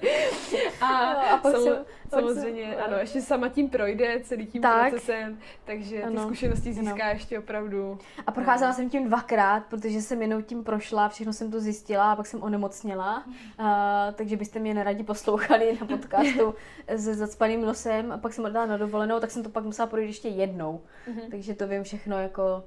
[0.81, 1.77] A, Jo, a pak jsem-
[2.11, 4.91] pak samozřejmě, jsem- ano, ještě sama tím projde celý tím Tak.
[4.91, 6.23] procesem, takže ty Ano.
[6.23, 7.99] zkušenosti získá ještě opravdu.
[8.27, 12.17] A procházela jsem tím dvakrát, protože jsem jenom tím prošla, všechno jsem to zjistila a
[12.17, 13.25] pak jsem onemocněla.
[13.27, 13.67] Uh,
[14.15, 16.55] takže byste mě neradi poslouchali na podcastu
[16.97, 20.07] se zacpaným nosem a pak jsem oddala na dovolenou, tak jsem to pak musela projít
[20.07, 20.81] ještě jednou.
[21.09, 21.21] Mhm.
[21.31, 22.65] Takže to vím všechno jako...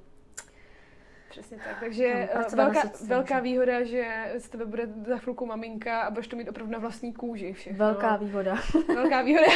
[1.35, 6.11] Přesně tak, takže eh, velká, velká výhoda, že z tebe bude za chvilku maminka a
[6.11, 7.85] budeš to mít opravdu na vlastní kůži všechno.
[7.85, 8.55] Velká výhoda.
[8.87, 9.47] Velká výhoda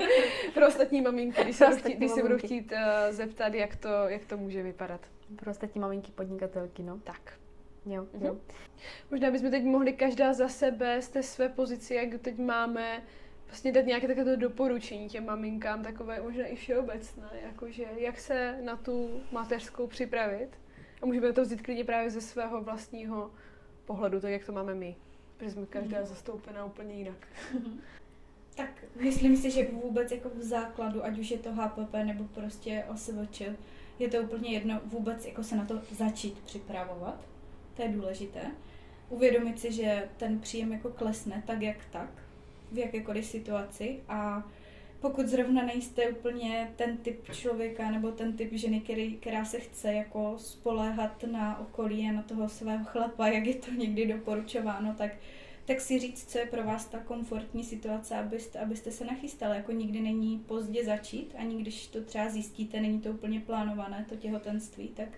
[0.54, 2.78] pro ostatní maminky, když se, Pro budou chtít, když se budou chtít uh,
[3.14, 5.00] zeptat, jak to, jak to může vypadat.
[5.36, 6.98] Pro ostatní maminky podnikatelky, no.
[7.04, 7.32] Tak.
[7.86, 8.26] Jo, Mhm.
[8.26, 8.36] jo.
[9.10, 13.02] Možná bychom teď mohli každá za sebe z té své pozici, jak teď máme,
[13.46, 18.76] vlastně dát nějaké takové doporučení těm maminkám, takové možná i všeobecné, jakože jak se na
[18.76, 20.48] tu mateřskou připravit.
[21.02, 23.30] A můžeme to vzít klidně právě ze svého vlastního
[23.84, 24.96] pohledu, tak jak to máme my.
[25.36, 26.06] Protože jsme každá Mhm.
[26.06, 27.26] zastoupená úplně jinak.
[28.56, 32.84] Tak myslím si, že vůbec jako v základu, ať už je to HPP nebo prostě
[32.92, 33.42] OSVČ,
[33.98, 37.20] je to úplně jedno vůbec jako se na to začít připravovat.
[37.76, 38.40] To je důležité.
[39.08, 42.10] Uvědomit si, že ten příjem jako klesne tak jak tak,
[42.72, 44.46] v jakékoliv situaci a
[45.00, 49.92] pokud zrovna nejste úplně ten typ člověka nebo ten typ ženy, který, která se chce
[49.92, 55.12] jako spoléhat na okolí a na toho svého chlapa, jak je to někdy doporučováno, tak
[55.68, 59.56] tak si říct, co je pro vás ta komfortní situace, abyste, abyste se nachystali.
[59.56, 64.16] Jako nikdy není pozdě začít, ani když to třeba zjistíte, není to úplně plánované, to
[64.16, 65.08] těhotenství, tak,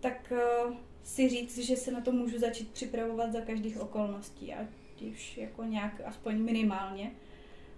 [0.00, 0.32] tak
[0.66, 4.66] uh, si říct, že se na to můžu začít připravovat za každých okolností, ať
[5.02, 7.12] už jako nějak aspoň minimálně.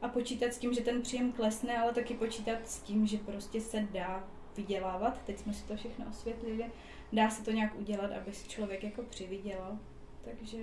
[0.04, 3.60] A počítat s tím, že ten příjem klesne, ale taky počítat s tím, že prostě
[3.60, 5.22] se dá vydělávat.
[5.26, 6.70] Teď jsme si to všechno osvětlili.
[7.12, 9.78] Dá se to nějak udělat, aby si člověk jako přivydělal.
[10.24, 10.58] Takže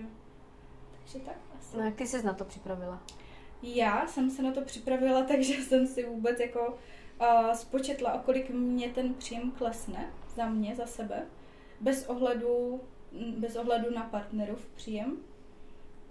[1.01, 1.77] takže tak asi.
[1.77, 3.03] No jak ty jsi na to připravila?
[3.63, 6.77] Já jsem se na to připravila, takže jsem si vůbec jako
[7.21, 11.25] uh, spočetla, o kolik mě ten příjem klesne za mě, za sebe,
[11.79, 12.81] bez ohledu,
[13.37, 15.17] bez ohledu na partnerův příjem,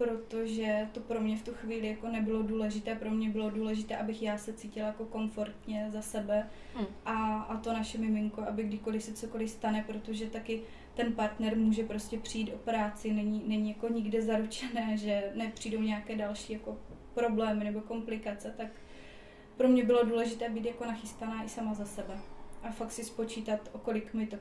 [0.00, 4.22] protože to pro mě v tu chvíli jako nebylo důležité, pro mě bylo důležité, abych
[4.22, 6.86] já se cítila jako komfortně za sebe Hmm.
[7.04, 10.62] a, a to naše miminko, aby kdykoliv se cokoliv stane, protože taky
[10.94, 16.16] ten partner může prostě přijít o práci, není, není jako nikde zaručené, že nepřijdou nějaké
[16.16, 16.78] další jako
[17.14, 18.68] problémy nebo komplikace, tak
[19.56, 22.18] pro mě bylo důležité být jako nachystaná i sama za sebe.
[22.62, 24.36] A fakt si spočítat, o kolik mi to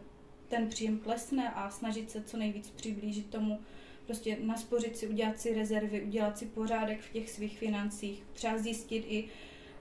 [0.47, 3.59] ten příjem klesne a snažit se co nejvíc přiblížit tomu,
[4.09, 9.05] prostě naspořit si, udělat si rezervy, udělat si pořádek v těch svých financích, třeba zjistit
[9.07, 9.27] i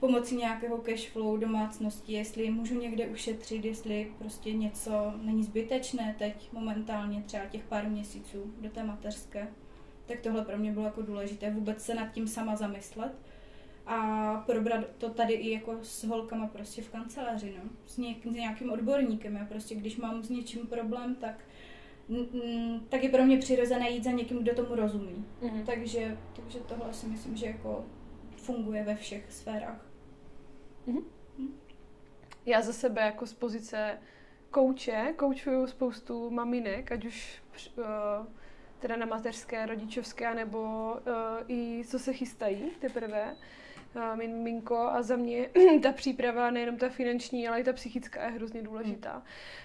[0.01, 6.49] pomocí nějakého cash flow domácnosti, jestli můžu někde ušetřit, jestli prostě něco není zbytečné teď
[6.53, 9.49] momentálně, třeba těch pár měsíců do té mateřské.
[10.07, 13.12] Tak tohle pro mě bylo jako důležité, vůbec se nad tím sama zamyslet
[13.87, 17.70] a probrat to tady i jako s holkama prostě v kanceláři, no.
[17.87, 21.45] S, něk, s nějakým odborníkem, já prostě když mám s něčím problém, tak
[22.88, 25.26] tak je pro mě přirozené jít za někým, kdo tomu rozumí.
[25.42, 25.66] Mhm.
[25.66, 27.84] Takže, takže tohle si myslím, že jako
[28.36, 29.86] funguje ve všech sférách.
[32.46, 33.98] Já za sebe jako z pozice
[34.50, 37.42] kouče, koučuju spoustu maminek, ať už
[37.76, 37.84] uh,
[38.78, 41.14] teda na mateřské, rodičovské, nebo uh,
[41.48, 43.38] i co se chystají teprve, uh,
[44.14, 45.49] miminko a za mě
[45.82, 49.22] ta příprava, nejenom ta finanční, ale i ta psychická je hrozně důležitá.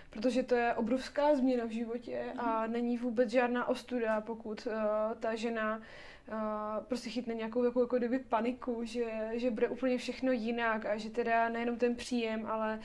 [0.10, 4.74] protože to je obrovská změna v životě a není vůbec žádná ostuda, pokud uh,
[5.20, 5.82] ta žena
[6.28, 10.98] uh, prostě chytne nějakou jako, jako kdyby paniku, že, že bude úplně všechno jinak a
[10.98, 12.80] že teda nejenom ten příjem, ale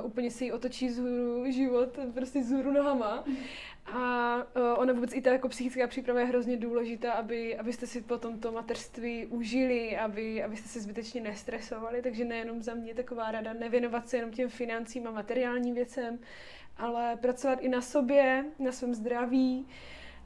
[0.00, 3.24] uh, úplně si jí otočí zhůru život, prostě zhůru nohama.
[3.86, 8.02] A uh, ona vůbec i ta jako psychická příprava je hrozně důležitá, aby, abyste si
[8.02, 13.52] potom to mateřství užili, aby, abyste se zbytečně nestresovali, takže nejenom za mě taková rada,
[13.52, 16.18] nevěnovat se jenom těm financím a materiálním věcem,
[16.76, 19.66] ale pracovat i na sobě, na svém zdraví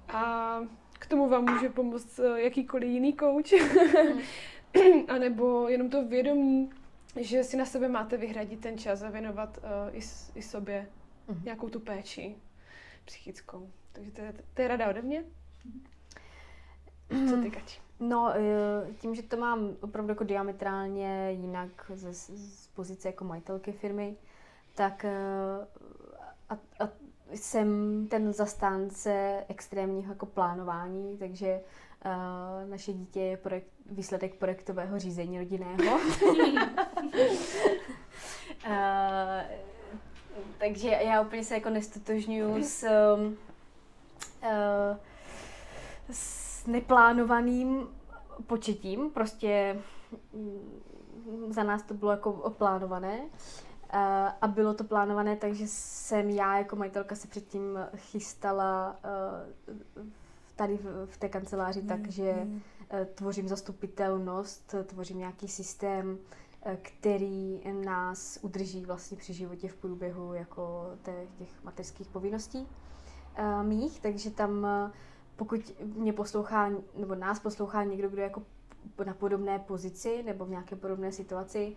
[0.08, 0.60] a
[1.04, 3.52] k tomu vám může pomoct eh, jakýkoliv jiný coach,
[5.08, 6.70] a nebo jenom to vědomí,
[7.20, 10.00] že si na sebe máte vyhradit ten čas a věnovat uh, i,
[10.34, 10.88] i sobě
[11.28, 11.42] mm.
[11.44, 12.36] nějakou tu péči
[13.04, 13.70] psychickou.
[13.92, 15.24] Takže to je, to je rada ode mě.
[17.28, 17.74] Co ty, Kati?
[18.00, 23.72] No, eh, tím, že to mám opravdu jako diametrálně jinak z, z pozice jako majitelky
[23.72, 24.16] firmy,
[24.74, 25.04] tak
[26.48, 26.88] a, a
[27.32, 31.60] jsem ten zastánce extrémního jako plánování, takže
[32.04, 35.96] uh, naše dítě je projekt, výsledek projektového řízení rodinného.
[35.96, 36.62] uh,
[40.58, 43.34] takže já úplně se jako nestotožňuji s, uh,
[46.10, 47.88] s neplánovaným
[48.46, 49.78] početím, prostě
[50.32, 50.82] mm,
[51.48, 53.20] za nás to bylo jako plánované.
[53.94, 54.00] Uh,
[54.40, 58.96] a bylo to plánované, takže jsem já jako majitelka se předtím chystala
[59.96, 60.06] uh,
[60.56, 62.54] tady v, v té kanceláři mm, takže mm.
[62.54, 66.18] uh, tvořím zastupitelnost, tvořím nějaký systém,
[66.82, 72.66] který nás udrží vlastně při životě v průběhu jako těch, těch mateřských povinností
[73.38, 74.90] uh, mých, takže tam uh,
[75.36, 78.42] pokud mě poslouchá, nebo nás poslouchá někdo, kdo je jako
[79.06, 81.76] na podobné pozici nebo v nějaké podobné situaci,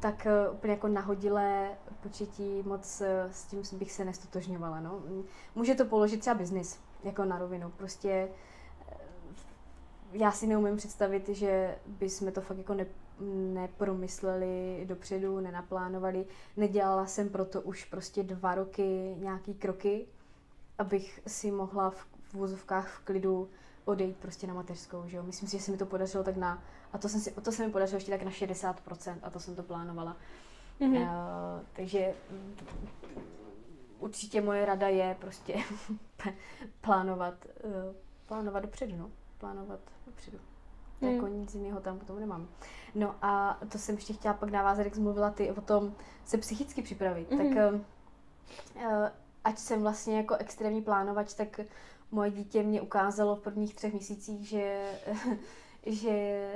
[0.00, 1.70] tak uh, úplně jako nahodilé
[2.02, 4.80] početí moc uh, s tím bych se nestotožňovala.
[4.80, 5.02] No.
[5.54, 7.72] Může to položit třeba biznis, jako na rovinu.
[7.76, 8.28] Prostě
[10.12, 12.86] já si neumím představit, že bychom to fakt jako ne,
[13.54, 16.26] nepromysleli dopředu, nenaplánovali.
[16.56, 20.06] Nedělala jsem proto už prostě dva roky nějaký kroky,
[20.78, 23.48] abych si mohla v vozovkách v klidu
[23.84, 25.22] odejít prostě na mateřskou, že jo.
[25.22, 26.62] Myslím si, že se mi to podařilo tak na,
[26.92, 29.56] a to, jsem si, to se mi podařilo ještě tak na 60% a to jsem
[29.56, 30.16] to plánovala.
[30.80, 31.02] Mm-hmm.
[31.02, 32.14] Uh, takže
[33.98, 35.54] určitě moje rada je prostě
[36.80, 37.34] plánovat,
[37.64, 37.72] uh,
[38.26, 39.10] plánovat dopředu, no.
[39.38, 40.38] Plánovat dopředu.
[41.00, 41.08] Mm.
[41.08, 42.48] Jako nic jiného tam potom nemám.
[42.94, 46.38] No a to jsem ještě chtěla pak navázat, jak jsi mluvila ty o tom se
[46.38, 47.30] psychicky připravit.
[47.30, 47.54] Mm-hmm.
[47.54, 49.08] Tak uh,
[49.44, 51.60] ať jsem vlastně jako extrémní plánovač, tak
[52.10, 54.92] moje dítě mě ukázalo v prvních třech měsících, že,
[55.86, 56.46] že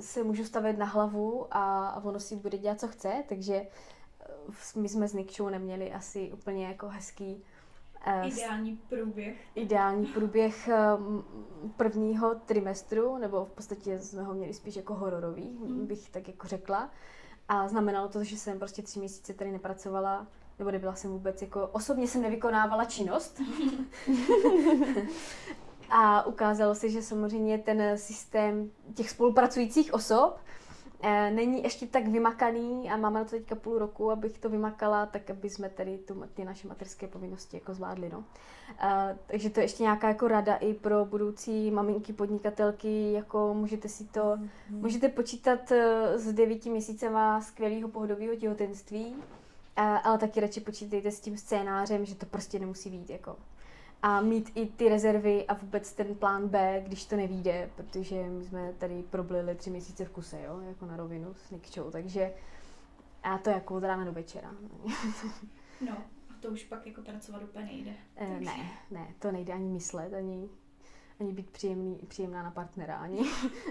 [0.00, 3.66] se můžu stavět na hlavu a, ono si bude dělat, co chce, takže eh,
[4.76, 7.42] my jsme s Nikčou neměli asi úplně jako hezký
[8.06, 9.36] uh, ideální průběh.
[9.54, 11.24] Ideální průběh um,
[11.76, 15.86] prvního trimestru, nebo v podstatě jsme ho měli spíš jako hororový, mm.
[15.86, 16.90] bych tak jako řekla.
[17.48, 20.26] A znamenalo to, že jsem prostě tři měsíce tady nepracovala,
[20.58, 23.40] nebo nebyla jsem vůbec jako, osobně jsem nevykonávala činnost.
[25.92, 30.36] a ukázalo se, že samozřejmě ten systém těch spolupracujících osob
[31.02, 35.06] eh, není ještě tak vymakaný a máme na to teďka půl roku, abych to vymakala,
[35.06, 38.10] tak aby jsme tady tu, ty naše materské povinnosti jako zvládli.
[38.12, 38.18] No.
[38.18, 38.24] Uh,
[39.26, 44.04] takže to je ještě nějaká jako rada i pro budoucí maminky, podnikatelky, jako můžete si
[44.04, 44.48] to, mm-hmm.
[44.70, 45.76] můžete počítat uh,
[46.14, 49.14] s devíti měsícema skvělého pohodového těhotenství,
[49.76, 53.36] a, ale taky radši počítejte s tím scénářem, že to prostě nemusí být jako.
[54.02, 58.44] A mít i ty rezervy a vůbec ten plán B, když to nevíde, protože my
[58.44, 62.34] jsme tady problili tři měsíce v kuse, jo, jako na rovinu s Nikčou, takže
[63.22, 64.50] a to jako od rána do večera.
[65.86, 65.92] no,
[66.30, 67.92] a to už pak jako pracovat úplně nejde.
[68.16, 70.48] E, ne, ne, to nejde ani myslet, ani
[71.22, 73.20] ani být příjemný, příjemná na partnera, ani,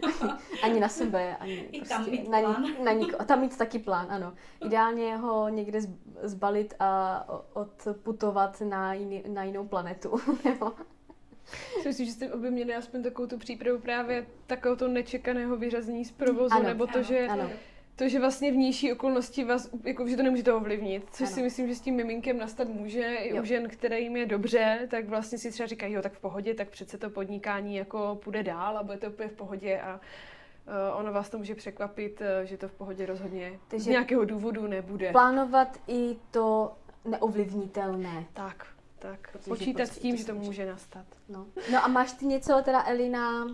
[0.04, 0.32] ani,
[0.64, 2.66] ani na sebe, ani I prostě tam mít na, plán.
[2.84, 4.34] na niko, tam mít taky plán, ano.
[4.66, 5.80] Ideálně ho někde
[6.24, 7.24] zbalit a
[7.54, 10.20] odputovat na, jiný, na jinou planetu.
[11.86, 16.12] Myslím, že jste obě měli aspoň takovou tu přípravu právě takovou to nečekaného vyřazení z
[16.12, 17.50] provozu, ano, nebo to, ano, že ano
[17.96, 21.36] to, že vlastně vnější okolnosti vás, jako, že to nemůžete ovlivnit, což ano.
[21.36, 25.06] si myslím, že s tím miminkem nastat může i u žen, kterým je dobře, tak
[25.06, 28.78] vlastně si třeba říkají, jo, tak v pohodě, tak přece to podnikání jako půjde dál
[28.78, 32.58] a bude to úplně v pohodě a uh, ono vás to může překvapit, uh, že
[32.58, 35.12] to v pohodě rozhodně Takže z nějakého důvodu nebude.
[35.12, 36.74] Plánovat i to
[37.06, 38.26] neovlivnitelné.
[38.34, 38.68] Tak,
[39.00, 39.32] tak.
[39.32, 41.06] Protože Počítat prostě s tím, že to může nastat.
[41.30, 41.46] No.
[41.72, 43.52] no a máš ty něco teda, Elina, uh,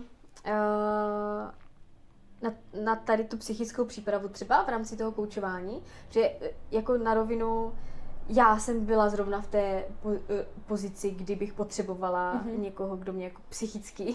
[2.42, 7.14] na, na tady tu psychickou přípravu třeba v rámci toho koučování, že eh, jako na
[7.14, 7.72] rovinu
[8.28, 12.58] já jsem byla zrovna v té po, eh, pozici, kdy bych potřebovala mm-hmm.
[12.58, 14.14] někoho, kdo mě jako psychicky uh,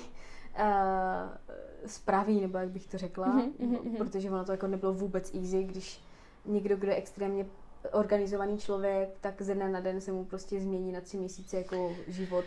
[1.86, 3.98] spraví, nebo jak bych to řekla, mm-hmm.
[3.98, 6.04] protože ono to jako nebylo vůbec easy, když
[6.46, 7.46] někdo, kdo je extrémně
[7.92, 11.96] organizovaný člověk, tak ze dne na den se mu prostě změní na tři měsíce jako
[12.08, 12.46] život.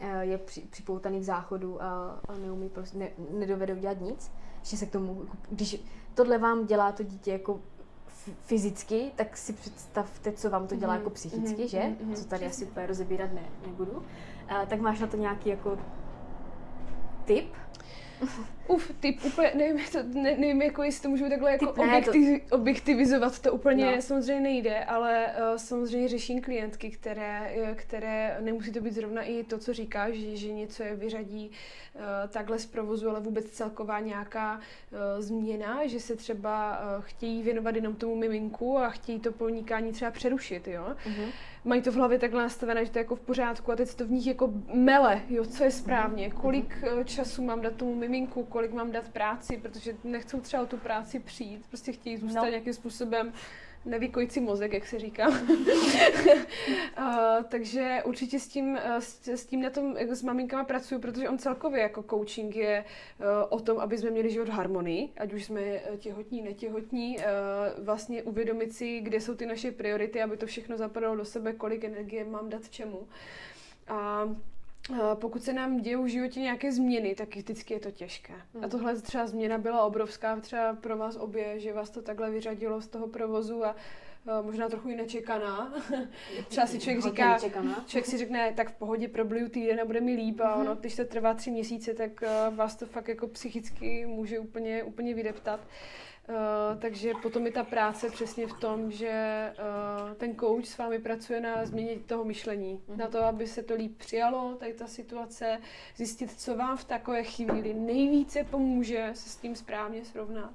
[0.00, 4.30] Uh, je při, připoutaný k záchodu a, a neumí prostě, ne, nedovede udělat nic.
[4.68, 5.82] Že se k tomu, jako, když
[6.14, 7.60] tohle vám dělá to dítě jako
[8.40, 10.98] fyzicky, tak si představte, co vám to dělá mm-hmm.
[10.98, 11.68] jako psychicky, mm-hmm.
[11.68, 11.78] že?
[11.78, 12.14] Mm-hmm.
[12.14, 13.92] Co tady asi úplně rozebírat ne, nebudu.
[13.92, 14.02] Uh,
[14.66, 15.78] tak máš na to nějaký jako
[17.24, 17.54] tip?
[18.68, 22.56] Uf, typ úplně, nevím, to, ne, nevím jako jestli to můžu takhle jako objektiv, to...
[22.56, 24.02] objektivizovat, to úplně no.
[24.02, 29.44] samozřejmě nejde, ale uh, samozřejmě řeším klientky, které, eh, které nemusí to být zrovna i
[29.44, 31.50] to, co říkáš, že, že něco je vyřadí
[31.94, 37.42] uh, takhle z provozu, ale vůbec celková nějaká uh, změna, že se třeba uh, chtějí
[37.42, 40.96] věnovat jenom tomu miminku a chtějí to podnikání třeba přerušit, jo.
[41.06, 41.28] Uh-huh
[41.64, 43.96] mají to v hlavě takhle nastavené, že to je jako v pořádku a teď se
[43.96, 47.94] to v nich jako mele, jo, co je správně, kolik eh, času mám dát tomu
[47.94, 52.42] miminku, kolik mám dát práci, protože nechcou třeba o tu práci přijít, prostě chtějí zůstat
[52.42, 52.48] no.
[52.48, 53.32] nějakým způsobem
[53.84, 55.28] nevýkojící mozek, jak se říká.
[55.28, 55.36] uh,
[57.48, 61.28] takže určitě s tím, uh, s, s tím na tom jako s maminkama pracuju, protože
[61.28, 62.84] on celkově jako coaching je
[63.18, 65.60] uh, o tom, aby jsme měli život v harmonii, ať už jsme
[65.98, 67.24] těhotní, netěhotní, uh,
[67.84, 71.84] vlastně uvědomit si, kde jsou ty naše priority, aby to všechno zapadalo do sebe, kolik
[71.84, 73.08] energie mám dát čemu.
[73.88, 74.36] A uh,
[75.14, 78.34] pokud se nám dějí v životě nějaké změny, tak vždycky je to těžké.
[78.54, 78.64] Hmm.
[78.64, 82.80] A tohle třeba změna byla obrovská třeba pro vás obě, že vás to takhle vyřadilo
[82.80, 83.76] z toho provozu a
[84.42, 85.74] možná trochu i nečekaná.
[86.48, 87.38] Třeba si člověk říká,
[87.86, 90.96] člověk si řekne, tak v pohodě probliju týden a bude mi líp a ono, když
[90.96, 95.60] to trvá tři měsíce, tak vás to fakt jako psychicky může úplně, úplně vydeptat.
[95.60, 95.66] Uh,
[96.78, 99.52] takže potom je ta práce přesně v tom, že
[100.08, 102.96] uh, ten coach s vámi pracuje na změně toho myšlení, mm-hmm.
[102.96, 105.58] na to, aby se to líp přijalo, tady ta situace,
[105.96, 110.52] zjistit, co vám v takové chvíli nejvíce pomůže se s tím správně srovnat.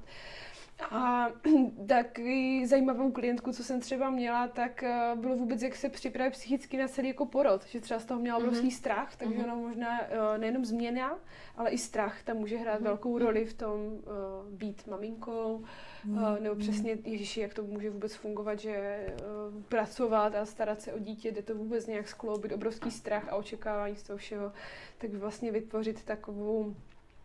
[0.91, 1.29] A
[1.87, 6.77] taky zajímavou klientku, co jsem třeba měla, tak uh, bylo vůbec, jak se připravit psychicky
[6.77, 8.77] na celý jako porod, že třeba z toho měla obrovský mm-hmm.
[8.77, 9.43] strach, takže mm-hmm.
[9.43, 11.19] ono možná uh, nejenom změna,
[11.57, 12.83] ale i strach tam může hrát mm-hmm.
[12.83, 14.01] velkou roli v tom uh,
[14.49, 15.63] být maminkou,
[16.07, 16.33] mm-hmm.
[16.33, 20.93] uh, nebo přesně, Ježíši, jak to může vůbec fungovat, že uh, pracovat a starat se
[20.93, 24.51] o dítě, jde to vůbec nějak skloubit, obrovský strach a očekávání z toho všeho,
[24.97, 26.75] tak vlastně vytvořit takovou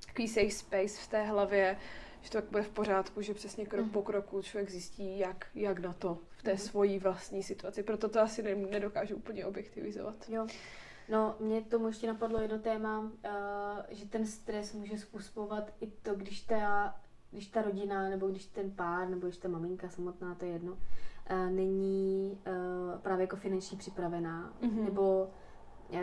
[0.07, 1.76] takový safe space v té hlavě,
[2.21, 3.91] že to tak bude v pořádku, že přesně krok mm.
[3.91, 6.59] po kroku člověk zjistí, jak, jak na to v té mm.
[6.59, 7.83] svojí vlastní situaci.
[7.83, 10.29] Proto to asi nedokážu úplně objektivizovat.
[10.29, 10.47] Jo.
[11.09, 13.11] No, mě tomu ještě napadlo jedno téma, uh,
[13.89, 16.97] že ten stres může způsobovat i to, když ta,
[17.31, 20.73] když ta rodina, nebo když ten pár, nebo když ta maminka samotná, to je jedno,
[20.73, 24.85] uh, není uh, právě jako finančně připravená, mm-hmm.
[24.85, 25.31] nebo
[25.91, 25.99] uh,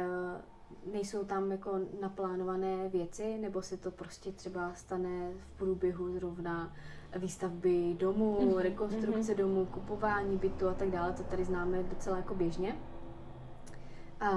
[0.92, 6.74] nejsou tam jako naplánované věci, nebo se to prostě třeba stane v průběhu zrovna
[7.16, 8.58] výstavby domů, mm-hmm.
[8.58, 9.38] rekonstrukce mm-hmm.
[9.38, 12.76] domů, kupování bytu a tak dále, to tady známe docela jako běžně.
[14.20, 14.32] A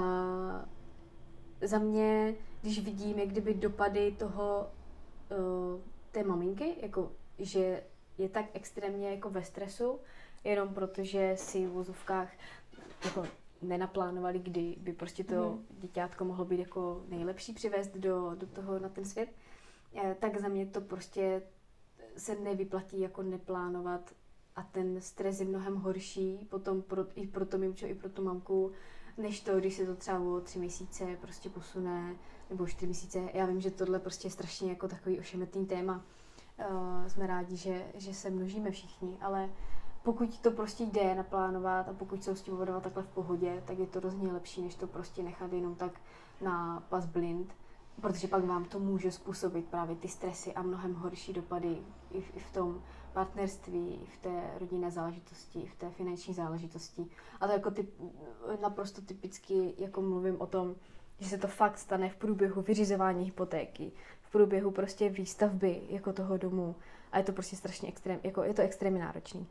[1.61, 4.67] za mě, když vidím, jak kdyby dopady toho
[5.31, 5.81] uh,
[6.11, 7.83] té maminky, jako že
[8.17, 9.99] je tak extrémně jako ve stresu,
[10.43, 12.29] jenom protože si v vozovkách
[13.05, 13.23] jako
[13.61, 15.65] nenaplánovali, kdy by prostě to mm.
[15.79, 19.29] děťátko mohlo být jako nejlepší přivést do, do toho na ten svět,
[19.95, 21.41] eh, tak za mě to prostě
[22.17, 24.13] se nevyplatí jako neplánovat
[24.55, 28.23] a ten stres je mnohem horší potom pro, i pro to mimčo, i pro tu
[28.23, 28.71] mamku,
[29.17, 32.15] než to, když se to třeba o tři měsíce prostě posune,
[32.49, 33.29] nebo čtyři měsíce.
[33.33, 36.05] Já vím, že tohle prostě je strašně jako takový ošemetný téma.
[36.69, 39.49] Uh, jsme rádi, že, že se množíme všichni, ale
[40.13, 43.79] pokud to prostě jde naplánovat a pokud se s tím vodovat takhle v pohodě, tak
[43.79, 45.91] je to rozhodně lepší, než to prostě nechat jenom tak
[46.41, 47.55] na pas blind,
[48.01, 51.77] protože pak vám to může způsobit právě ty stresy a mnohem horší dopady
[52.11, 52.81] i v, i v tom
[53.13, 57.07] partnerství, i v té rodinné záležitosti, i v té finanční záležitosti.
[57.41, 57.93] A to jako typ,
[58.61, 60.75] naprosto typicky, jako mluvím o tom,
[61.19, 63.91] že se to fakt stane v průběhu vyřizování hypotéky,
[64.21, 66.75] v průběhu prostě výstavby jako toho domu.
[67.11, 69.47] A je to prostě strašně extrém, jako je to extrémně náročný.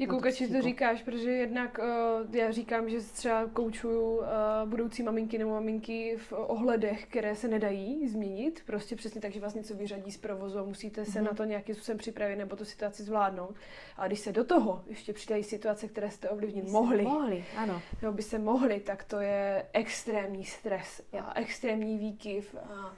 [0.00, 4.24] Děkuji, Kači, to říkáš, protože jednak uh, já říkám, že třeba koučuju uh,
[4.64, 9.54] budoucí maminky nebo maminky v ohledech, které se nedají změnit, prostě přesně tak, že vás
[9.54, 11.24] něco vyřadí z provozu a musíte se mm-hmm.
[11.24, 13.54] na to nějakým způsobem připravit nebo tu situaci zvládnout.
[13.96, 17.82] A když se do toho ještě přidají situace, které jste ovlivnit by mohli, mohli ano.
[18.02, 22.94] nebo by se mohli, tak to je extrémní stres a extrémní výkyv a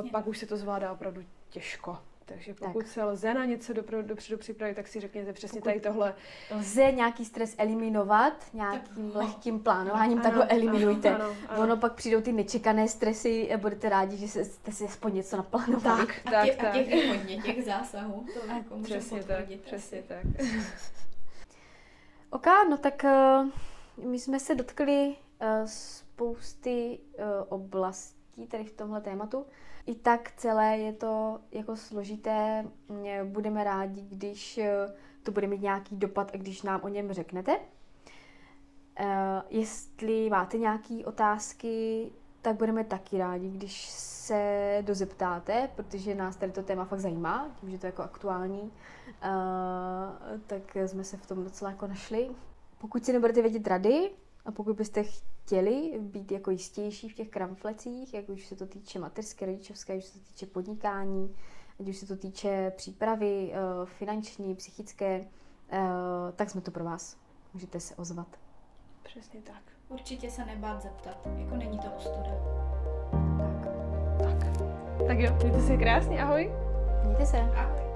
[0.00, 1.98] uh, pak už se to zvládá opravdu těžko.
[2.34, 2.92] Takže pokud tak.
[2.92, 6.14] se lze na něco dopředu, dopředu připravit, tak si řekněte přesně pokud tady tohle.
[6.50, 11.14] Lze nějaký stres eliminovat nějakým tak, lehkým plánováním, ano, tak ho eliminujte.
[11.14, 11.62] Ano, ano, ano.
[11.62, 16.06] Ono pak přijdou ty nečekané stresy a budete rádi, že jste si aspoň něco naplánovali.
[16.06, 16.66] Tak, tak, a, tě, tak.
[16.66, 18.26] a těch je hodně, těch zásahů.
[18.34, 20.26] To jako přesně tak, přesně tak.
[22.30, 29.00] OK, no tak uh, my jsme se dotkli uh, spousty uh, oblastí tady v tomhle
[29.00, 29.46] tématu.
[29.90, 32.64] I tak celé je to jako složité.
[33.24, 34.60] Budeme rádi, když
[35.22, 37.56] to bude mít nějaký dopad a když nám o něm řeknete.
[37.56, 39.06] Uh,
[39.50, 42.06] jestli máte nějaké otázky,
[42.42, 47.70] tak budeme taky rádi, když se dozeptáte, protože nás tady to téma fakt zajímá, tím,
[47.70, 48.70] že to je jako aktuální, uh,
[50.46, 52.30] tak jsme se v tom docela jako našli.
[52.78, 54.10] Pokud si nebudete vědět rady,
[54.46, 55.04] a pokud byste
[55.50, 60.04] chtěli být jako jistější v těch kramflecích, jak už se to týče mateřské, rodičovské, už
[60.04, 61.34] se to týče podnikání,
[61.80, 65.78] ať už se to týče přípravy uh, finanční, psychické, uh,
[66.36, 67.16] tak jsme to pro vás.
[67.54, 68.28] Můžete se ozvat.
[69.02, 69.62] Přesně tak.
[69.88, 72.30] Určitě se nebát zeptat, jako není to ostuda.
[73.38, 73.72] Tak.
[74.18, 74.56] Tak.
[75.06, 76.52] Tak jo, mějte se krásně, ahoj.
[77.04, 77.38] Mějte se.
[77.38, 77.89] Ahoj.